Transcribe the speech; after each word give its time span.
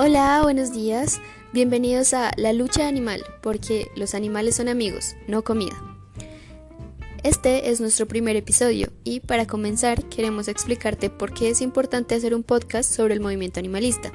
Hola, 0.00 0.40
buenos 0.42 0.72
días. 0.72 1.20
Bienvenidos 1.52 2.12
a 2.12 2.32
La 2.36 2.52
lucha 2.52 2.88
animal, 2.88 3.24
porque 3.40 3.86
los 3.94 4.16
animales 4.16 4.56
son 4.56 4.68
amigos, 4.68 5.14
no 5.28 5.44
comida. 5.44 5.80
Este 7.22 7.70
es 7.70 7.80
nuestro 7.80 8.08
primer 8.08 8.34
episodio 8.34 8.88
y 9.04 9.20
para 9.20 9.46
comenzar 9.46 10.08
queremos 10.08 10.48
explicarte 10.48 11.08
por 11.08 11.32
qué 11.32 11.50
es 11.50 11.60
importante 11.60 12.16
hacer 12.16 12.34
un 12.34 12.42
podcast 12.42 12.92
sobre 12.92 13.14
el 13.14 13.20
movimiento 13.20 13.60
animalista. 13.60 14.10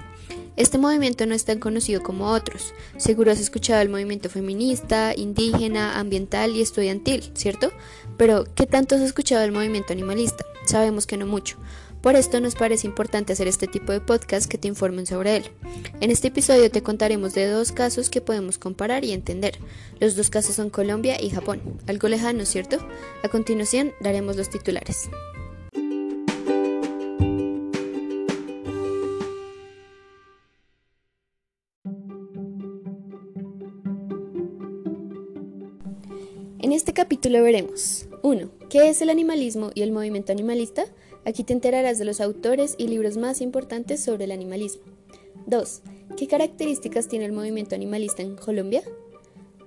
Este 0.58 0.78
movimiento 0.78 1.26
no 1.26 1.36
es 1.36 1.44
tan 1.44 1.60
conocido 1.60 2.02
como 2.02 2.32
otros. 2.32 2.74
Seguro 2.98 3.32
has 3.32 3.40
escuchado 3.40 3.82
el 3.82 3.90
movimiento 3.90 4.30
feminista, 4.30 5.14
indígena, 5.16 6.00
ambiental 6.00 6.56
y 6.56 6.62
estudiantil, 6.62 7.32
¿cierto? 7.34 7.72
Pero, 8.18 8.46
¿qué 8.56 8.66
tanto 8.66 8.96
has 8.96 9.02
escuchado 9.02 9.42
del 9.42 9.52
movimiento 9.52 9.92
animalista? 9.92 10.46
Sabemos 10.66 11.06
que 11.06 11.18
no 11.18 11.26
mucho. 11.26 11.58
Por 12.06 12.16
esto 12.16 12.40
nos 12.40 12.54
parece 12.54 12.86
importante 12.86 13.34
hacer 13.34 13.48
este 13.48 13.66
tipo 13.68 13.92
de 13.92 14.00
podcast 14.00 14.50
que 14.50 14.60
te 14.60 14.68
informen 14.68 15.08
sobre 15.08 15.38
él. 15.38 15.46
En 16.02 16.12
este 16.12 16.28
episodio 16.28 16.70
te 16.70 16.84
contaremos 16.84 17.34
de 17.34 17.48
dos 17.48 17.72
casos 17.72 18.12
que 18.12 18.22
podemos 18.22 18.60
comparar 18.60 19.04
y 19.04 19.12
entender. 19.12 19.58
Los 20.00 20.16
dos 20.16 20.30
casos 20.30 20.56
son 20.56 20.70
Colombia 20.70 21.18
y 21.20 21.32
Japón. 21.32 21.62
Algo 21.88 22.08
lejano, 22.08 22.46
¿cierto? 22.46 22.78
A 23.24 23.30
continuación 23.30 23.92
daremos 24.02 24.36
los 24.36 24.52
titulares. 24.52 25.10
En 36.66 36.72
este 36.72 36.94
capítulo 36.94 37.44
veremos 37.44 38.08
1. 38.24 38.50
¿Qué 38.72 38.90
es 38.90 39.00
el 39.04 39.12
animalismo 39.12 39.70
y 39.76 39.84
el 39.84 39.92
movimiento 39.92 40.32
animalista? 40.32 40.86
Aquí 41.24 41.44
te 41.44 41.54
enterarás 41.54 42.00
de 42.00 42.06
los 42.06 42.20
autores 42.20 42.74
y 42.80 42.88
libros 42.88 43.18
más 43.18 43.40
importantes 43.42 44.04
sobre 44.04 44.24
el 44.24 44.32
animalismo. 44.32 44.82
2. 45.46 45.82
¿Qué 46.18 46.26
características 46.26 47.08
tiene 47.08 47.26
el 47.26 47.34
movimiento 47.34 47.76
animalista 47.76 48.24
en 48.24 48.36
Colombia? 48.36 48.82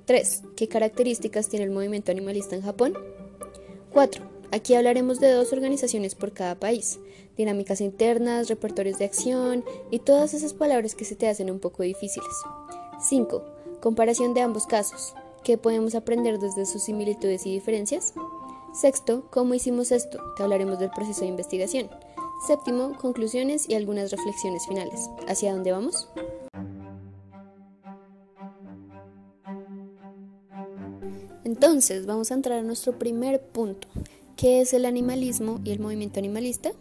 3. 0.06 0.42
¿Qué 0.56 0.66
características 0.66 1.48
tiene 1.48 1.66
el 1.66 1.70
movimiento 1.70 2.10
animalista 2.10 2.56
en 2.56 2.62
Japón? 2.62 2.94
4. 3.92 4.24
Aquí 4.50 4.74
hablaremos 4.74 5.20
de 5.20 5.30
dos 5.30 5.52
organizaciones 5.52 6.16
por 6.16 6.32
cada 6.32 6.58
país, 6.58 6.98
dinámicas 7.36 7.80
internas, 7.80 8.48
repertorios 8.48 8.98
de 8.98 9.04
acción 9.04 9.64
y 9.92 10.00
todas 10.00 10.34
esas 10.34 10.52
palabras 10.52 10.96
que 10.96 11.04
se 11.04 11.14
te 11.14 11.28
hacen 11.28 11.48
un 11.48 11.60
poco 11.60 11.84
difíciles. 11.84 12.34
5. 13.00 13.44
Comparación 13.80 14.34
de 14.34 14.40
ambos 14.40 14.66
casos. 14.66 15.14
¿Qué 15.44 15.56
podemos 15.56 15.94
aprender 15.94 16.38
desde 16.38 16.66
sus 16.66 16.82
similitudes 16.82 17.46
y 17.46 17.52
diferencias? 17.52 18.14
Sexto, 18.74 19.28
¿cómo 19.30 19.54
hicimos 19.54 19.92
esto? 19.92 20.18
Te 20.36 20.42
hablaremos 20.42 20.78
del 20.78 20.90
proceso 20.90 21.22
de 21.22 21.28
investigación. 21.28 21.88
Séptimo, 22.46 22.96
conclusiones 22.98 23.68
y 23.68 23.74
algunas 23.74 24.10
reflexiones 24.10 24.66
finales. 24.66 25.08
¿Hacia 25.26 25.52
dónde 25.52 25.72
vamos? 25.72 26.08
Entonces, 31.44 32.06
vamos 32.06 32.30
a 32.30 32.34
entrar 32.34 32.58
a 32.58 32.62
nuestro 32.62 32.98
primer 32.98 33.40
punto. 33.40 33.88
¿Qué 34.36 34.60
es 34.60 34.74
el 34.74 34.84
animalismo 34.84 35.60
y 35.64 35.72
el 35.72 35.80
movimiento 35.80 36.20
animalista? 36.20 36.72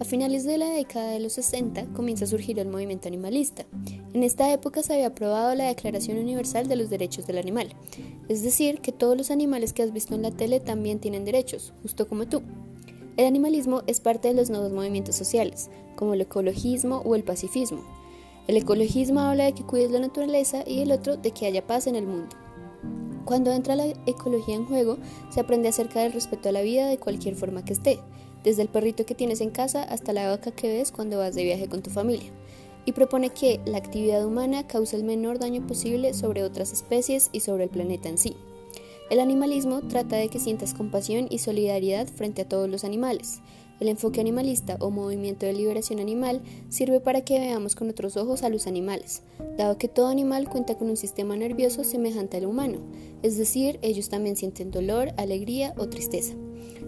A 0.00 0.04
finales 0.04 0.44
de 0.44 0.58
la 0.58 0.68
década 0.68 1.10
de 1.10 1.20
los 1.20 1.34
60 1.34 1.86
comienza 1.94 2.24
a 2.24 2.28
surgir 2.28 2.58
el 2.58 2.68
movimiento 2.68 3.08
animalista. 3.08 3.64
En 4.12 4.22
esta 4.22 4.52
época 4.52 4.82
se 4.82 4.94
había 4.94 5.06
aprobado 5.06 5.54
la 5.54 5.68
Declaración 5.68 6.18
Universal 6.18 6.66
de 6.68 6.76
los 6.76 6.90
Derechos 6.90 7.26
del 7.26 7.38
Animal, 7.38 7.74
es 8.28 8.42
decir, 8.42 8.80
que 8.80 8.92
todos 8.92 9.16
los 9.16 9.30
animales 9.30 9.72
que 9.72 9.82
has 9.82 9.92
visto 9.92 10.14
en 10.14 10.22
la 10.22 10.30
tele 10.30 10.58
también 10.58 10.98
tienen 10.98 11.24
derechos, 11.24 11.72
justo 11.82 12.08
como 12.08 12.26
tú. 12.26 12.42
El 13.16 13.26
animalismo 13.26 13.82
es 13.86 14.00
parte 14.00 14.28
de 14.28 14.34
los 14.34 14.50
nuevos 14.50 14.72
movimientos 14.72 15.14
sociales, 15.14 15.70
como 15.96 16.14
el 16.14 16.22
ecologismo 16.22 17.02
o 17.04 17.14
el 17.14 17.24
pacifismo. 17.24 17.82
El 18.48 18.56
ecologismo 18.56 19.20
habla 19.20 19.44
de 19.44 19.52
que 19.52 19.64
cuides 19.64 19.90
la 19.90 20.00
naturaleza 20.00 20.64
y 20.66 20.80
el 20.80 20.90
otro 20.90 21.16
de 21.16 21.30
que 21.30 21.46
haya 21.46 21.66
paz 21.66 21.86
en 21.86 21.94
el 21.94 22.06
mundo. 22.06 22.34
Cuando 23.24 23.52
entra 23.52 23.76
la 23.76 23.86
ecología 24.06 24.56
en 24.56 24.66
juego, 24.66 24.98
se 25.30 25.40
aprende 25.40 25.68
acerca 25.68 26.00
del 26.00 26.12
respeto 26.12 26.48
a 26.48 26.52
la 26.52 26.62
vida 26.62 26.88
de 26.88 26.98
cualquier 26.98 27.36
forma 27.36 27.64
que 27.64 27.72
esté, 27.72 28.00
desde 28.44 28.62
el 28.62 28.68
perrito 28.68 29.06
que 29.06 29.14
tienes 29.14 29.40
en 29.40 29.50
casa 29.50 29.82
hasta 29.82 30.12
la 30.12 30.28
vaca 30.28 30.50
que 30.50 30.68
ves 30.68 30.92
cuando 30.92 31.18
vas 31.18 31.34
de 31.34 31.44
viaje 31.44 31.68
con 31.68 31.82
tu 31.82 31.90
familia, 31.90 32.30
y 32.84 32.92
propone 32.92 33.30
que 33.30 33.60
la 33.64 33.78
actividad 33.78 34.26
humana 34.26 34.66
cause 34.66 34.96
el 34.96 35.04
menor 35.04 35.38
daño 35.38 35.66
posible 35.66 36.14
sobre 36.14 36.42
otras 36.42 36.72
especies 36.72 37.30
y 37.32 37.40
sobre 37.40 37.64
el 37.64 37.70
planeta 37.70 38.08
en 38.08 38.18
sí. 38.18 38.36
El 39.10 39.20
animalismo 39.20 39.82
trata 39.82 40.16
de 40.16 40.28
que 40.28 40.38
sientas 40.38 40.74
compasión 40.74 41.26
y 41.28 41.38
solidaridad 41.38 42.06
frente 42.08 42.42
a 42.42 42.48
todos 42.48 42.68
los 42.68 42.82
animales. 42.82 43.40
El 43.78 43.88
enfoque 43.88 44.20
animalista 44.20 44.76
o 44.80 44.90
movimiento 44.90 45.44
de 45.44 45.52
liberación 45.52 45.98
animal 45.98 46.40
sirve 46.68 47.00
para 47.00 47.22
que 47.22 47.38
veamos 47.38 47.74
con 47.74 47.90
otros 47.90 48.16
ojos 48.16 48.42
a 48.42 48.48
los 48.48 48.66
animales, 48.66 49.22
dado 49.58 49.76
que 49.76 49.88
todo 49.88 50.06
animal 50.06 50.48
cuenta 50.48 50.76
con 50.76 50.88
un 50.88 50.96
sistema 50.96 51.36
nervioso 51.36 51.82
semejante 51.82 52.36
al 52.36 52.46
humano, 52.46 52.78
es 53.22 53.36
decir, 53.36 53.78
ellos 53.82 54.08
también 54.08 54.36
sienten 54.36 54.70
dolor, 54.70 55.12
alegría 55.16 55.74
o 55.76 55.88
tristeza. 55.88 56.34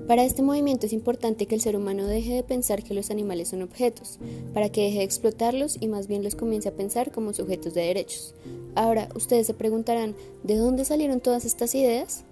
Para 0.06 0.25
este 0.25 0.42
movimiento 0.42 0.84
es 0.84 0.92
importante 0.92 1.47
que 1.47 1.54
el 1.54 1.62
ser 1.62 1.76
humano 1.76 2.06
deje 2.06 2.34
de 2.34 2.42
pensar 2.42 2.82
que 2.82 2.92
los 2.92 3.10
animales 3.10 3.48
son 3.48 3.62
objetos, 3.62 4.19
para 4.53 4.69
que 4.69 4.82
deje 4.82 4.98
de 4.98 5.04
explotarlos 5.04 5.78
y 5.81 5.88
más 5.88 6.09
bien 6.09 6.22
los 6.22 6.34
comience 6.34 6.69
a 6.69 6.75
pensar 6.76 7.10
como 7.10 7.32
sujetos 7.32 7.72
de 7.72 7.82
derechos. 7.82 8.34
Ahora, 8.75 9.09
ustedes 9.14 9.47
se 9.47 9.54
preguntarán, 9.54 10.14
¿de 10.43 10.56
dónde 10.56 10.84
salieron 10.84 11.20
todas 11.20 11.47
estas 11.47 11.75
ideas? 11.75 12.25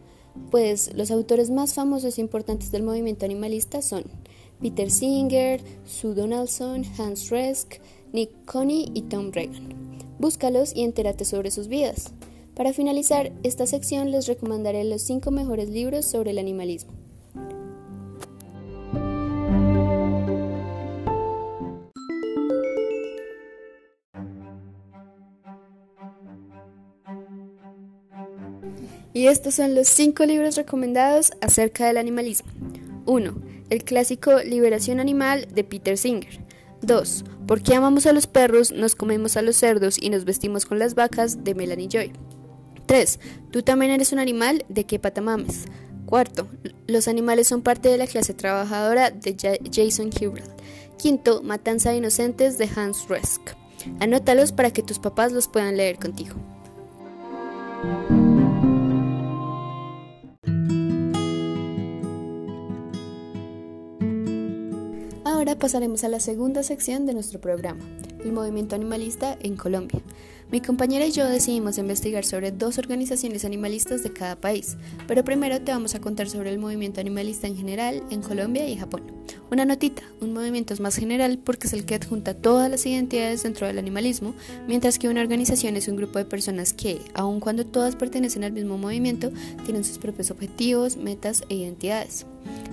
Pues 0.50 0.92
los 0.94 1.10
autores 1.10 1.48
más 1.48 1.72
famosos 1.72 2.18
e 2.18 2.20
importantes 2.20 2.72
del 2.72 2.82
movimiento 2.82 3.24
animalista 3.24 3.80
son 3.80 4.04
Peter 4.60 4.90
Singer, 4.90 5.62
Sue 5.86 6.14
Donaldson, 6.14 6.84
Hans 6.98 7.30
Resk, 7.30 7.80
Nick 8.12 8.30
Coney 8.44 8.90
y 8.92 9.02
Tom 9.02 9.30
Regan. 9.32 9.68
Búscalos 10.18 10.76
y 10.76 10.82
entérate 10.82 11.24
sobre 11.24 11.50
sus 11.50 11.68
vidas. 11.68 12.12
Para 12.54 12.74
finalizar 12.74 13.32
esta 13.42 13.66
sección 13.66 14.10
les 14.10 14.26
recomendaré 14.26 14.84
los 14.84 15.00
5 15.02 15.30
mejores 15.30 15.70
libros 15.70 16.04
sobre 16.04 16.32
el 16.32 16.38
animalismo. 16.38 17.01
Y 29.22 29.28
estos 29.28 29.54
son 29.54 29.76
los 29.76 29.86
cinco 29.86 30.26
libros 30.26 30.56
recomendados 30.56 31.30
acerca 31.40 31.86
del 31.86 31.96
animalismo. 31.96 32.50
1. 33.06 33.34
El 33.70 33.84
clásico 33.84 34.40
Liberación 34.40 34.98
Animal 34.98 35.46
de 35.54 35.62
Peter 35.62 35.96
Singer. 35.96 36.40
2. 36.80 37.24
¿Por 37.46 37.62
qué 37.62 37.76
amamos 37.76 38.06
a 38.06 38.12
los 38.12 38.26
perros, 38.26 38.72
nos 38.72 38.96
comemos 38.96 39.36
a 39.36 39.42
los 39.42 39.54
cerdos 39.54 39.96
y 40.02 40.10
nos 40.10 40.24
vestimos 40.24 40.66
con 40.66 40.80
las 40.80 40.96
vacas? 40.96 41.44
de 41.44 41.54
Melanie 41.54 41.86
Joy. 41.86 42.12
3. 42.86 43.20
Tú 43.52 43.62
también 43.62 43.92
eres 43.92 44.12
un 44.12 44.18
animal 44.18 44.64
de 44.68 44.86
qué 44.86 44.98
patamames. 44.98 45.66
Cuarto, 46.04 46.48
los 46.88 47.06
animales 47.06 47.46
son 47.46 47.62
parte 47.62 47.90
de 47.90 47.98
la 47.98 48.08
clase 48.08 48.34
trabajadora 48.34 49.12
de 49.12 49.36
Jason 49.72 50.10
Hubert. 50.20 50.50
Quinto, 50.98 51.44
Matanza 51.44 51.90
de 51.90 51.98
Inocentes 51.98 52.58
de 52.58 52.68
Hans 52.74 53.06
Resk. 53.08 53.40
Anótalos 54.00 54.50
para 54.50 54.72
que 54.72 54.82
tus 54.82 54.98
papás 54.98 55.30
los 55.30 55.46
puedan 55.46 55.76
leer 55.76 56.00
contigo. 56.00 56.34
Pasaremos 65.62 66.02
a 66.02 66.08
la 66.08 66.18
segunda 66.18 66.64
sección 66.64 67.06
de 67.06 67.14
nuestro 67.14 67.40
programa, 67.40 67.84
el 68.24 68.32
movimiento 68.32 68.74
animalista 68.74 69.38
en 69.42 69.54
Colombia. 69.54 70.00
Mi 70.50 70.60
compañera 70.60 71.06
y 71.06 71.12
yo 71.12 71.24
decidimos 71.24 71.78
investigar 71.78 72.24
sobre 72.24 72.50
dos 72.50 72.78
organizaciones 72.78 73.44
animalistas 73.44 74.02
de 74.02 74.12
cada 74.12 74.34
país, 74.34 74.76
pero 75.06 75.22
primero 75.22 75.60
te 75.60 75.70
vamos 75.70 75.94
a 75.94 76.00
contar 76.00 76.28
sobre 76.28 76.50
el 76.50 76.58
movimiento 76.58 77.00
animalista 77.00 77.46
en 77.46 77.56
general 77.56 78.02
en 78.10 78.22
Colombia 78.22 78.68
y 78.68 78.76
Japón. 78.76 79.02
Una 79.52 79.64
notita, 79.64 80.02
un 80.20 80.32
movimiento 80.32 80.74
es 80.74 80.80
más 80.80 80.96
general 80.96 81.38
porque 81.38 81.68
es 81.68 81.72
el 81.74 81.84
que 81.84 81.94
adjunta 81.94 82.34
todas 82.34 82.68
las 82.68 82.84
identidades 82.84 83.44
dentro 83.44 83.68
del 83.68 83.78
animalismo, 83.78 84.34
mientras 84.66 84.98
que 84.98 85.08
una 85.08 85.20
organización 85.20 85.76
es 85.76 85.86
un 85.86 85.94
grupo 85.94 86.18
de 86.18 86.24
personas 86.24 86.72
que, 86.72 86.98
aun 87.14 87.38
cuando 87.38 87.64
todas 87.64 87.94
pertenecen 87.94 88.42
al 88.42 88.50
mismo 88.50 88.78
movimiento, 88.78 89.30
tienen 89.64 89.84
sus 89.84 89.98
propios 89.98 90.32
objetivos, 90.32 90.96
metas 90.96 91.44
e 91.48 91.54
identidades. 91.54 92.26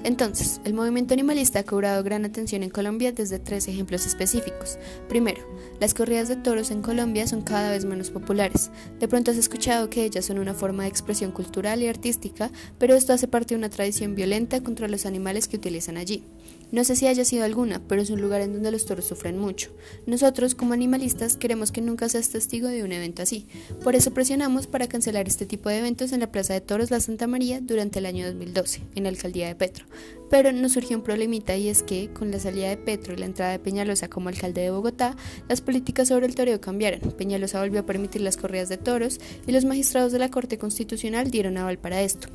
Entonces, 0.04 0.62
el 0.64 0.74
movimiento 0.74 1.14
animalista 1.14 1.60
ha 1.60 1.64
cobrado 1.64 2.04
gran 2.04 2.24
atención 2.24 2.64
en 2.64 2.70
Colombia 2.70 3.12
desde 3.12 3.38
tres 3.38 3.68
ejemplos 3.68 4.06
específicos. 4.06 4.78
Primero, 5.10 5.42
las 5.80 5.94
corridas 5.94 6.30
de 6.30 6.38
toros 6.38 6.72
en 6.72 6.82
Colombia 6.82 7.28
son 7.28 7.42
cada 7.42 7.72
vez 7.72 7.84
menos 7.84 8.10
populares. 8.10 8.72
De 9.00 9.08
pronto 9.08 9.32
has 9.32 9.38
escuchado 9.38 9.90
que 9.90 10.06
ellas 10.06 10.26
son 10.26 10.40
una 10.40 10.54
forma 10.54 10.84
de 10.84 10.90
expresión 10.90 11.32
cultural 11.32 11.82
y 11.84 11.88
artística, 11.88 12.50
pero 12.78 12.96
esto 12.96 13.12
hace 13.12 13.28
parte 13.28 13.54
de 13.54 13.60
una 13.60 13.70
tradición 13.70 14.16
violenta 14.16 14.62
contra 14.62 14.88
los 14.88 15.06
animales 15.06 15.48
que 15.48 15.58
utilizan 15.58 15.98
allí. 15.98 16.24
No 16.72 16.84
sé 16.84 16.96
si 16.96 17.08
haya 17.08 17.26
sido 17.26 17.46
alguna, 17.46 17.82
pero 17.88 18.02
es 18.02 18.12
un 18.12 18.22
lugar 18.22 18.42
en 18.42 18.54
donde 18.54 18.72
los 18.72 18.86
toros 18.86 19.06
sufren 19.06 19.40
mucho. 19.40 19.72
Nosotros, 20.06 20.54
como 20.54 20.74
animalistas, 20.74 21.36
queremos 21.36 21.72
que 21.72 21.82
nunca 21.82 22.08
seas 22.10 22.30
testigo 22.30 22.68
de 22.68 22.84
un 22.84 22.92
evento 22.92 23.24
así. 23.24 23.48
Por 23.84 23.96
eso 23.96 24.14
presionamos 24.14 24.68
para 24.68 24.88
cancelar 24.88 25.28
este 25.28 25.48
tipo 25.48 25.70
de 25.70 25.80
eventos 25.80 26.12
en 26.12 26.20
la 26.20 26.32
Plaza 26.32 26.54
de 26.54 26.62
Toros 26.62 26.92
La 26.92 27.00
Santa 27.00 27.26
María 27.26 27.60
durante 27.60 27.98
el 27.98 28.06
año 28.06 28.28
2012, 28.28 28.82
en 28.94 29.04
la 29.04 29.10
alcaldía 29.10 29.48
de 29.48 29.56
Petro. 29.60 29.86
Pero 30.32 30.52
nos 30.52 30.72
surgió 30.72 30.98
un 30.98 31.04
problemita 31.04 31.56
y 31.56 31.70
es 31.70 31.84
que, 31.84 32.10
con 32.12 32.32
la 32.32 32.40
salida 32.40 32.70
de 32.70 32.78
Petro 32.78 33.14
y 33.14 33.18
la 33.18 33.28
entrada 33.28 33.52
de 33.52 33.60
Peñalosa 33.60 34.10
como 34.10 34.30
alcalde 34.30 34.62
de 34.62 34.72
Bogotá, 34.72 35.16
las 35.48 35.62
políticas 35.62 36.08
sobre 36.08 36.26
el 36.26 36.34
toreo 36.34 36.60
cambiaron. 36.60 37.02
Peñalosa 37.12 37.60
volvió 37.60 37.82
a 37.82 37.86
permitir 37.86 38.22
las 38.22 38.38
corridas 38.38 38.70
de 38.70 38.78
toros 38.78 39.20
y 39.46 39.52
los 39.52 39.66
magistrados 39.66 40.12
de 40.12 40.20
la 40.20 40.32
Corte 40.32 40.58
Constitucional 40.58 41.30
dieron 41.30 41.58
aval 41.58 41.78
para 41.78 42.02
esto. 42.02 42.30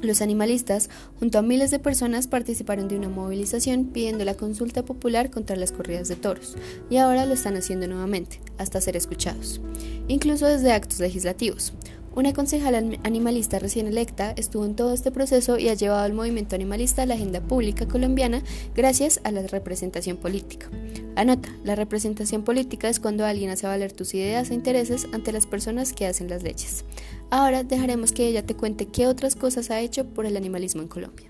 Los 0.00 0.22
animalistas, 0.22 0.90
junto 1.18 1.38
a 1.38 1.42
miles 1.42 1.72
de 1.72 1.80
personas, 1.80 2.28
participaron 2.28 2.86
de 2.86 2.96
una 2.96 3.08
movilización 3.08 3.86
pidiendo 3.86 4.24
la 4.24 4.34
consulta 4.34 4.84
popular 4.84 5.28
contra 5.28 5.56
las 5.56 5.72
corridas 5.72 6.06
de 6.06 6.14
toros, 6.14 6.56
y 6.88 6.98
ahora 6.98 7.26
lo 7.26 7.34
están 7.34 7.56
haciendo 7.56 7.88
nuevamente, 7.88 8.40
hasta 8.58 8.80
ser 8.80 8.96
escuchados, 8.96 9.60
incluso 10.06 10.46
desde 10.46 10.70
actos 10.70 11.00
legislativos. 11.00 11.72
Una 12.14 12.32
concejala 12.32 12.82
animalista 13.04 13.58
recién 13.58 13.86
electa 13.86 14.32
estuvo 14.36 14.64
en 14.64 14.74
todo 14.74 14.92
este 14.92 15.12
proceso 15.12 15.58
y 15.58 15.68
ha 15.68 15.74
llevado 15.74 16.02
al 16.02 16.14
movimiento 16.14 16.56
animalista 16.56 17.02
a 17.02 17.06
la 17.06 17.14
agenda 17.14 17.40
pública 17.40 17.86
colombiana 17.86 18.42
gracias 18.74 19.20
a 19.24 19.30
la 19.30 19.46
representación 19.46 20.16
política. 20.16 20.68
Anota, 21.14 21.48
la 21.64 21.74
representación 21.74 22.42
política 22.42 22.88
es 22.88 23.00
cuando 23.00 23.24
alguien 23.24 23.50
hace 23.50 23.66
valer 23.66 23.92
tus 23.92 24.14
ideas 24.14 24.50
e 24.50 24.54
intereses 24.54 25.06
ante 25.12 25.32
las 25.32 25.46
personas 25.46 25.92
que 25.92 26.06
hacen 26.06 26.28
las 26.28 26.42
leyes. 26.42 26.84
Ahora 27.30 27.62
dejaremos 27.64 28.12
que 28.12 28.26
ella 28.26 28.44
te 28.44 28.54
cuente 28.54 28.86
qué 28.86 29.06
otras 29.06 29.36
cosas 29.36 29.70
ha 29.70 29.80
hecho 29.80 30.04
por 30.06 30.26
el 30.26 30.36
animalismo 30.36 30.82
en 30.82 30.88
Colombia. 30.88 31.28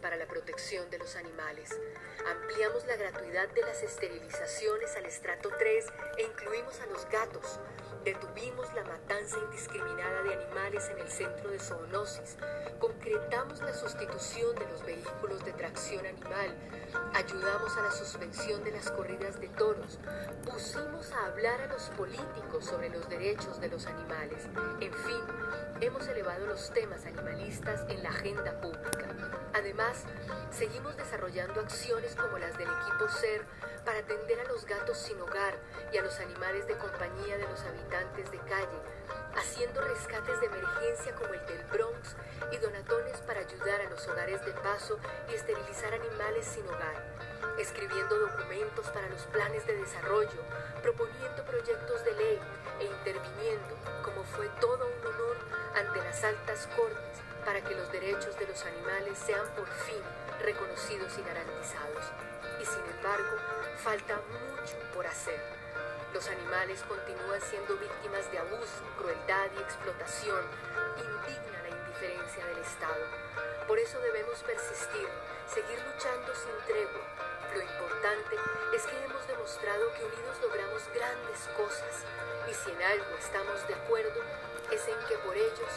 Para 0.00 0.16
la 0.16 0.26
protección 0.26 0.88
de 0.88 0.98
los 0.98 1.14
animales. 1.16 1.78
Ampliamos 2.26 2.86
la 2.86 2.96
gratuidad 2.96 3.48
de 3.50 3.60
las 3.60 3.82
esterilizaciones 3.82 4.96
al 4.96 5.04
estrato 5.04 5.50
3 5.58 5.86
e 6.16 6.22
incluimos 6.22 6.80
a 6.80 6.86
los 6.86 7.06
gatos. 7.10 7.60
Detuvimos 8.04 8.72
la 8.74 8.84
matanza 8.84 9.38
indiscriminada 9.38 10.22
de 10.22 10.34
animales 10.34 10.88
en 10.90 10.98
el 10.98 11.08
centro 11.08 11.50
de 11.50 11.58
zoonosis. 11.58 12.36
Concretamos 12.78 13.60
la 13.60 13.74
sustitución 13.74 14.54
de 14.56 14.66
los 14.68 14.84
vehículos 14.84 15.44
de 15.44 15.52
tracción 15.52 16.06
animal. 16.06 16.54
Ayudamos 17.14 17.76
a 17.76 17.82
la 17.82 17.90
suspensión 17.90 18.62
de 18.64 18.72
las 18.72 18.90
corridas 18.90 19.40
de 19.40 19.48
toros. 19.48 19.98
Pusimos 20.44 21.12
a 21.12 21.26
hablar 21.26 21.60
a 21.60 21.66
los 21.66 21.82
políticos 21.90 22.64
sobre 22.64 22.88
los 22.88 23.08
derechos 23.08 23.60
de 23.60 23.68
los 23.68 23.86
animales. 23.86 24.48
En 24.80 24.94
fin, 24.94 25.22
hemos 25.80 26.06
elevado 26.08 26.46
los 26.46 26.72
temas 26.72 27.04
animalistas 27.04 27.84
en 27.88 28.02
la 28.02 28.10
agenda 28.10 28.60
pública. 28.60 29.08
Además, 29.54 30.04
seguimos 30.50 30.96
desarrollando 30.96 31.60
acciones 31.60 32.14
como 32.14 32.38
las 32.38 32.56
del 32.56 32.68
equipo 32.68 33.08
SER 33.08 33.44
para 33.80 34.00
atender 34.00 34.40
a 34.40 34.44
los 34.44 34.64
gatos 34.64 34.98
sin 34.98 35.20
hogar 35.20 35.56
y 35.92 35.98
a 35.98 36.02
los 36.02 36.18
animales 36.20 36.66
de 36.66 36.76
compañía 36.76 37.36
de 37.36 37.48
los 37.48 37.60
habitantes 37.62 38.30
de 38.30 38.38
calle, 38.38 38.78
haciendo 39.36 39.80
rescates 39.80 40.40
de 40.40 40.46
emergencia 40.46 41.14
como 41.14 41.34
el 41.34 41.46
del 41.46 41.64
Bronx 41.64 42.16
y 42.52 42.56
donatones 42.58 43.18
para 43.26 43.40
ayudar 43.40 43.80
a 43.80 43.90
los 43.90 44.06
hogares 44.08 44.44
de 44.44 44.52
paso 44.52 44.98
y 45.30 45.34
esterilizar 45.34 45.94
animales 45.94 46.46
sin 46.46 46.66
hogar, 46.68 47.16
escribiendo 47.58 48.18
documentos 48.18 48.86
para 48.90 49.08
los 49.08 49.22
planes 49.26 49.66
de 49.66 49.76
desarrollo, 49.76 50.42
proponiendo 50.82 51.44
proyectos 51.44 52.04
de 52.04 52.12
ley 52.12 52.40
e 52.80 52.84
interviniendo, 52.84 53.76
como 54.02 54.24
fue 54.24 54.48
todo 54.60 54.86
un 54.86 55.06
honor, 55.06 55.36
ante 55.74 55.98
las 56.02 56.24
altas 56.24 56.68
cortes 56.76 57.28
para 57.44 57.62
que 57.62 57.74
los 57.74 57.90
derechos 57.92 58.38
de 58.38 58.46
los 58.46 58.62
animales 58.66 59.18
sean 59.18 59.46
por 59.56 59.66
fin 59.68 60.02
reconocidos 60.44 61.16
y 61.18 61.22
garantizados. 61.22 62.04
Y 62.60 62.64
sin 62.64 62.84
embargo, 62.96 63.36
Falta 63.78 64.16
mucho 64.16 64.74
por 64.92 65.06
hacer. 65.06 65.40
Los 66.12 66.26
animales 66.26 66.82
continúan 66.88 67.40
siendo 67.40 67.76
víctimas 67.76 68.30
de 68.32 68.38
abuso, 68.38 68.82
crueldad 68.98 69.46
y 69.56 69.62
explotación. 69.62 70.42
Indigna 70.98 71.62
la 71.62 71.68
indiferencia 71.68 72.44
del 72.44 72.58
Estado. 72.58 73.06
Por 73.68 73.78
eso 73.78 74.00
debemos 74.00 74.42
persistir, 74.42 75.08
seguir 75.46 75.78
luchando 75.86 76.34
sin 76.34 76.58
tregua. 76.66 77.06
Lo 77.54 77.62
importante 77.62 78.34
es 78.74 78.82
que 78.82 79.04
hemos 79.04 79.26
demostrado 79.28 79.94
que 79.94 80.04
unidos 80.04 80.36
logramos 80.42 80.82
grandes 80.92 81.38
cosas 81.56 82.02
y 82.50 82.54
si 82.54 82.72
en 82.72 82.82
algo 82.82 83.14
estamos 83.16 83.66
de 83.68 83.74
acuerdo 83.74 84.20
es 84.72 84.88
en 84.88 84.98
que 85.06 85.16
por 85.18 85.36
ellos 85.36 85.72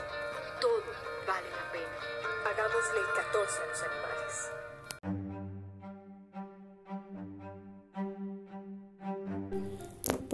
todo 0.59 0.89
vale 1.27 1.49
la 1.51 1.71
pena. 1.71 2.49
Hagámosle 2.49 2.99
el 2.99 3.13
14 3.13 3.61
a 3.61 3.65
los 3.67 3.83
animales. 3.83 4.60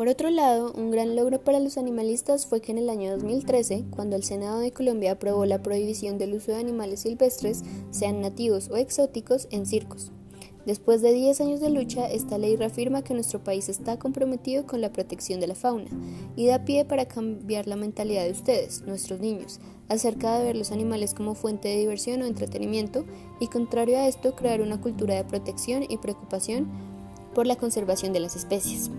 Por 0.07 0.13
otro 0.13 0.29
lado, 0.29 0.71
un 0.71 0.89
gran 0.89 1.17
logro 1.17 1.43
para 1.43 1.59
los 1.59 1.77
animalistas 1.77 2.45
fue 2.45 2.61
que 2.61 2.71
en 2.71 2.77
el 2.77 2.89
año 2.89 3.11
2013, 3.11 3.87
cuando 3.89 4.15
el 4.15 4.23
Senado 4.23 4.59
de 4.59 4.71
Colombia 4.71 5.11
aprobó 5.11 5.45
la 5.45 5.61
prohibición 5.61 6.17
del 6.17 6.33
uso 6.33 6.53
de 6.53 6.59
animales 6.59 7.01
silvestres, 7.01 7.61
sean 7.91 8.21
nativos 8.21 8.69
o 8.69 8.77
exóticos, 8.77 9.49
en 9.51 9.65
circos. 9.65 10.13
Después 10.65 11.01
de 11.01 11.11
10 11.11 11.41
años 11.41 11.59
de 11.59 11.71
lucha, 11.71 12.09
esta 12.09 12.37
ley 12.37 12.55
reafirma 12.55 13.01
que 13.01 13.13
nuestro 13.13 13.43
país 13.43 13.67
está 13.67 13.99
comprometido 13.99 14.65
con 14.65 14.79
la 14.79 14.93
protección 14.93 15.41
de 15.41 15.47
la 15.47 15.55
fauna 15.55 15.89
y 16.37 16.47
da 16.47 16.63
pie 16.63 16.85
para 16.85 17.09
cambiar 17.09 17.67
la 17.67 17.75
mentalidad 17.75 18.23
de 18.23 18.31
ustedes, 18.31 18.83
nuestros 18.83 19.19
niños, 19.19 19.59
acerca 19.89 20.39
de 20.39 20.45
ver 20.45 20.55
los 20.55 20.71
animales 20.71 21.13
como 21.13 21.35
fuente 21.35 21.67
de 21.67 21.79
diversión 21.79 22.21
o 22.21 22.27
entretenimiento 22.27 23.03
y, 23.41 23.47
contrario 23.47 23.97
a 23.97 24.07
esto, 24.07 24.37
crear 24.37 24.61
una 24.61 24.79
cultura 24.79 25.15
de 25.15 25.25
protección 25.25 25.83
y 25.83 25.97
preocupación 25.97 26.69
por 27.35 27.45
la 27.45 27.57
conservación 27.57 28.13
de 28.13 28.21
las 28.21 28.37
especies. 28.37 28.89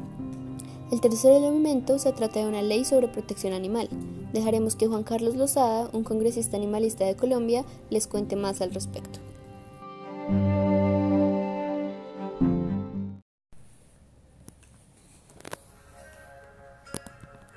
El 0.91 1.03
tercer 1.03 1.33
elemento 1.33 1.99
se 1.99 2.15
trata 2.15 2.41
de 2.41 2.47
una 2.47 2.63
ley 2.63 2.83
sobre 2.83 3.09
protección 3.09 3.53
animal. 3.53 3.91
Dejaremos 4.33 4.75
que 4.75 4.87
Juan 4.87 5.05
Carlos 5.05 5.37
Lozada, 5.37 5.91
un 5.93 6.03
congresista 6.03 6.57
animalista 6.57 7.05
de 7.05 7.15
Colombia, 7.15 7.63
les 7.91 8.07
cuente 8.07 8.37
más 8.37 8.63
al 8.63 8.73
respecto. 8.73 9.21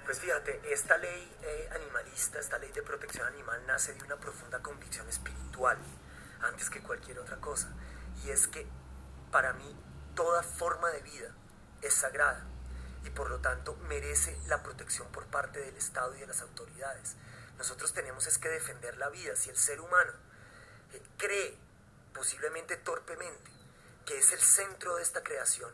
Pues 0.03 0.19
fíjate, 0.19 0.59
esta 0.69 0.97
ley 0.97 1.31
eh, 1.41 1.69
animalista, 1.73 2.37
esta 2.37 2.57
ley 2.57 2.73
de 2.73 2.81
protección 2.81 3.25
animal 3.27 3.61
nace 3.65 3.93
de 3.93 4.03
una 4.03 4.17
profunda 4.17 4.61
convicción 4.61 5.07
espiritual, 5.07 5.77
antes 6.41 6.69
que 6.69 6.83
cualquier 6.83 7.19
otra 7.19 7.37
cosa. 7.37 7.73
Y 8.25 8.29
es 8.29 8.47
que 8.47 8.67
para 9.31 9.53
mí 9.53 9.73
toda 10.15 10.43
forma 10.43 10.89
de 10.89 11.01
vida 11.03 11.33
es 11.81 11.93
sagrada 11.93 12.50
y 13.03 13.09
por 13.09 13.29
lo 13.29 13.39
tanto 13.39 13.75
merece 13.87 14.37
la 14.47 14.61
protección 14.63 15.07
por 15.11 15.25
parte 15.27 15.59
del 15.59 15.75
Estado 15.77 16.15
y 16.15 16.19
de 16.19 16.27
las 16.27 16.41
autoridades. 16.41 17.15
Nosotros 17.57 17.93
tenemos 17.93 18.27
es 18.27 18.37
que 18.37 18.49
defender 18.49 18.97
la 18.97 19.09
vida. 19.09 19.35
Si 19.35 19.49
el 19.49 19.57
ser 19.57 19.79
humano 19.81 20.11
eh, 20.93 21.01
cree, 21.17 21.57
posiblemente 22.13 22.77
torpemente, 22.77 23.51
que 24.05 24.17
es 24.17 24.31
el 24.31 24.41
centro 24.41 24.95
de 24.95 25.03
esta 25.03 25.23
creación, 25.23 25.71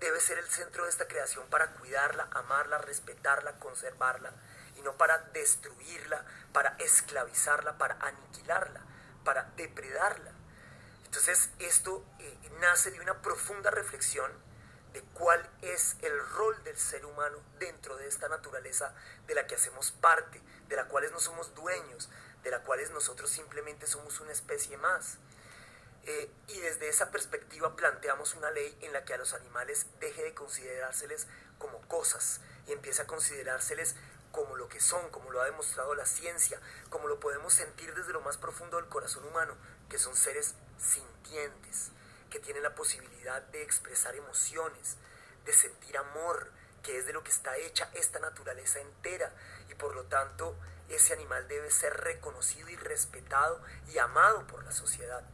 debe 0.00 0.20
ser 0.20 0.38
el 0.38 0.48
centro 0.48 0.84
de 0.84 0.90
esta 0.90 1.08
creación 1.08 1.46
para 1.48 1.72
cuidarla, 1.72 2.28
amarla, 2.32 2.78
respetarla, 2.78 3.58
conservarla, 3.58 4.32
y 4.76 4.82
no 4.82 4.96
para 4.96 5.18
destruirla, 5.32 6.24
para 6.52 6.76
esclavizarla, 6.78 7.78
para 7.78 7.96
aniquilarla, 8.00 8.80
para 9.24 9.44
depredarla. 9.56 10.32
Entonces 11.04 11.50
esto 11.58 12.04
eh, 12.18 12.50
nace 12.60 12.90
de 12.90 13.00
una 13.00 13.22
profunda 13.22 13.70
reflexión 13.70 14.30
de 14.96 15.02
cuál 15.12 15.46
es 15.60 15.94
el 16.00 16.18
rol 16.30 16.64
del 16.64 16.78
ser 16.78 17.04
humano 17.04 17.36
dentro 17.58 17.98
de 17.98 18.08
esta 18.08 18.30
naturaleza 18.30 18.94
de 19.26 19.34
la 19.34 19.46
que 19.46 19.54
hacemos 19.54 19.90
parte, 19.90 20.40
de 20.68 20.76
la 20.76 20.88
cual 20.88 21.04
no 21.12 21.20
somos 21.20 21.54
dueños, 21.54 22.08
de 22.42 22.50
la 22.50 22.62
cual 22.62 22.80
nosotros 22.94 23.28
simplemente 23.28 23.86
somos 23.86 24.20
una 24.20 24.32
especie 24.32 24.78
más. 24.78 25.18
Eh, 26.04 26.30
y 26.48 26.60
desde 26.60 26.88
esa 26.88 27.10
perspectiva 27.10 27.76
planteamos 27.76 28.32
una 28.36 28.50
ley 28.52 28.74
en 28.80 28.94
la 28.94 29.04
que 29.04 29.12
a 29.12 29.18
los 29.18 29.34
animales 29.34 29.86
deje 30.00 30.22
de 30.22 30.32
considerárseles 30.32 31.26
como 31.58 31.78
cosas 31.88 32.40
y 32.66 32.72
empiece 32.72 33.02
a 33.02 33.06
considerárseles 33.06 33.96
como 34.32 34.56
lo 34.56 34.66
que 34.70 34.80
son, 34.80 35.10
como 35.10 35.30
lo 35.30 35.42
ha 35.42 35.44
demostrado 35.44 35.94
la 35.94 36.06
ciencia, 36.06 36.58
como 36.88 37.06
lo 37.06 37.20
podemos 37.20 37.52
sentir 37.52 37.92
desde 37.94 38.14
lo 38.14 38.22
más 38.22 38.38
profundo 38.38 38.78
del 38.78 38.88
corazón 38.88 39.26
humano, 39.26 39.58
que 39.90 39.98
son 39.98 40.16
seres 40.16 40.54
sintientes 40.78 41.90
que 42.30 42.40
tiene 42.40 42.60
la 42.60 42.74
posibilidad 42.74 43.42
de 43.42 43.62
expresar 43.62 44.14
emociones, 44.14 44.96
de 45.44 45.52
sentir 45.52 45.96
amor, 45.96 46.50
que 46.82 46.98
es 46.98 47.06
de 47.06 47.12
lo 47.12 47.24
que 47.24 47.30
está 47.30 47.56
hecha 47.56 47.90
esta 47.94 48.20
naturaleza 48.20 48.80
entera 48.80 49.32
y 49.68 49.74
por 49.74 49.94
lo 49.94 50.04
tanto 50.04 50.56
ese 50.88 51.14
animal 51.14 51.48
debe 51.48 51.70
ser 51.70 51.92
reconocido 51.94 52.68
y 52.68 52.76
respetado 52.76 53.60
y 53.88 53.98
amado 53.98 54.46
por 54.46 54.64
la 54.64 54.70
sociedad. 54.70 55.24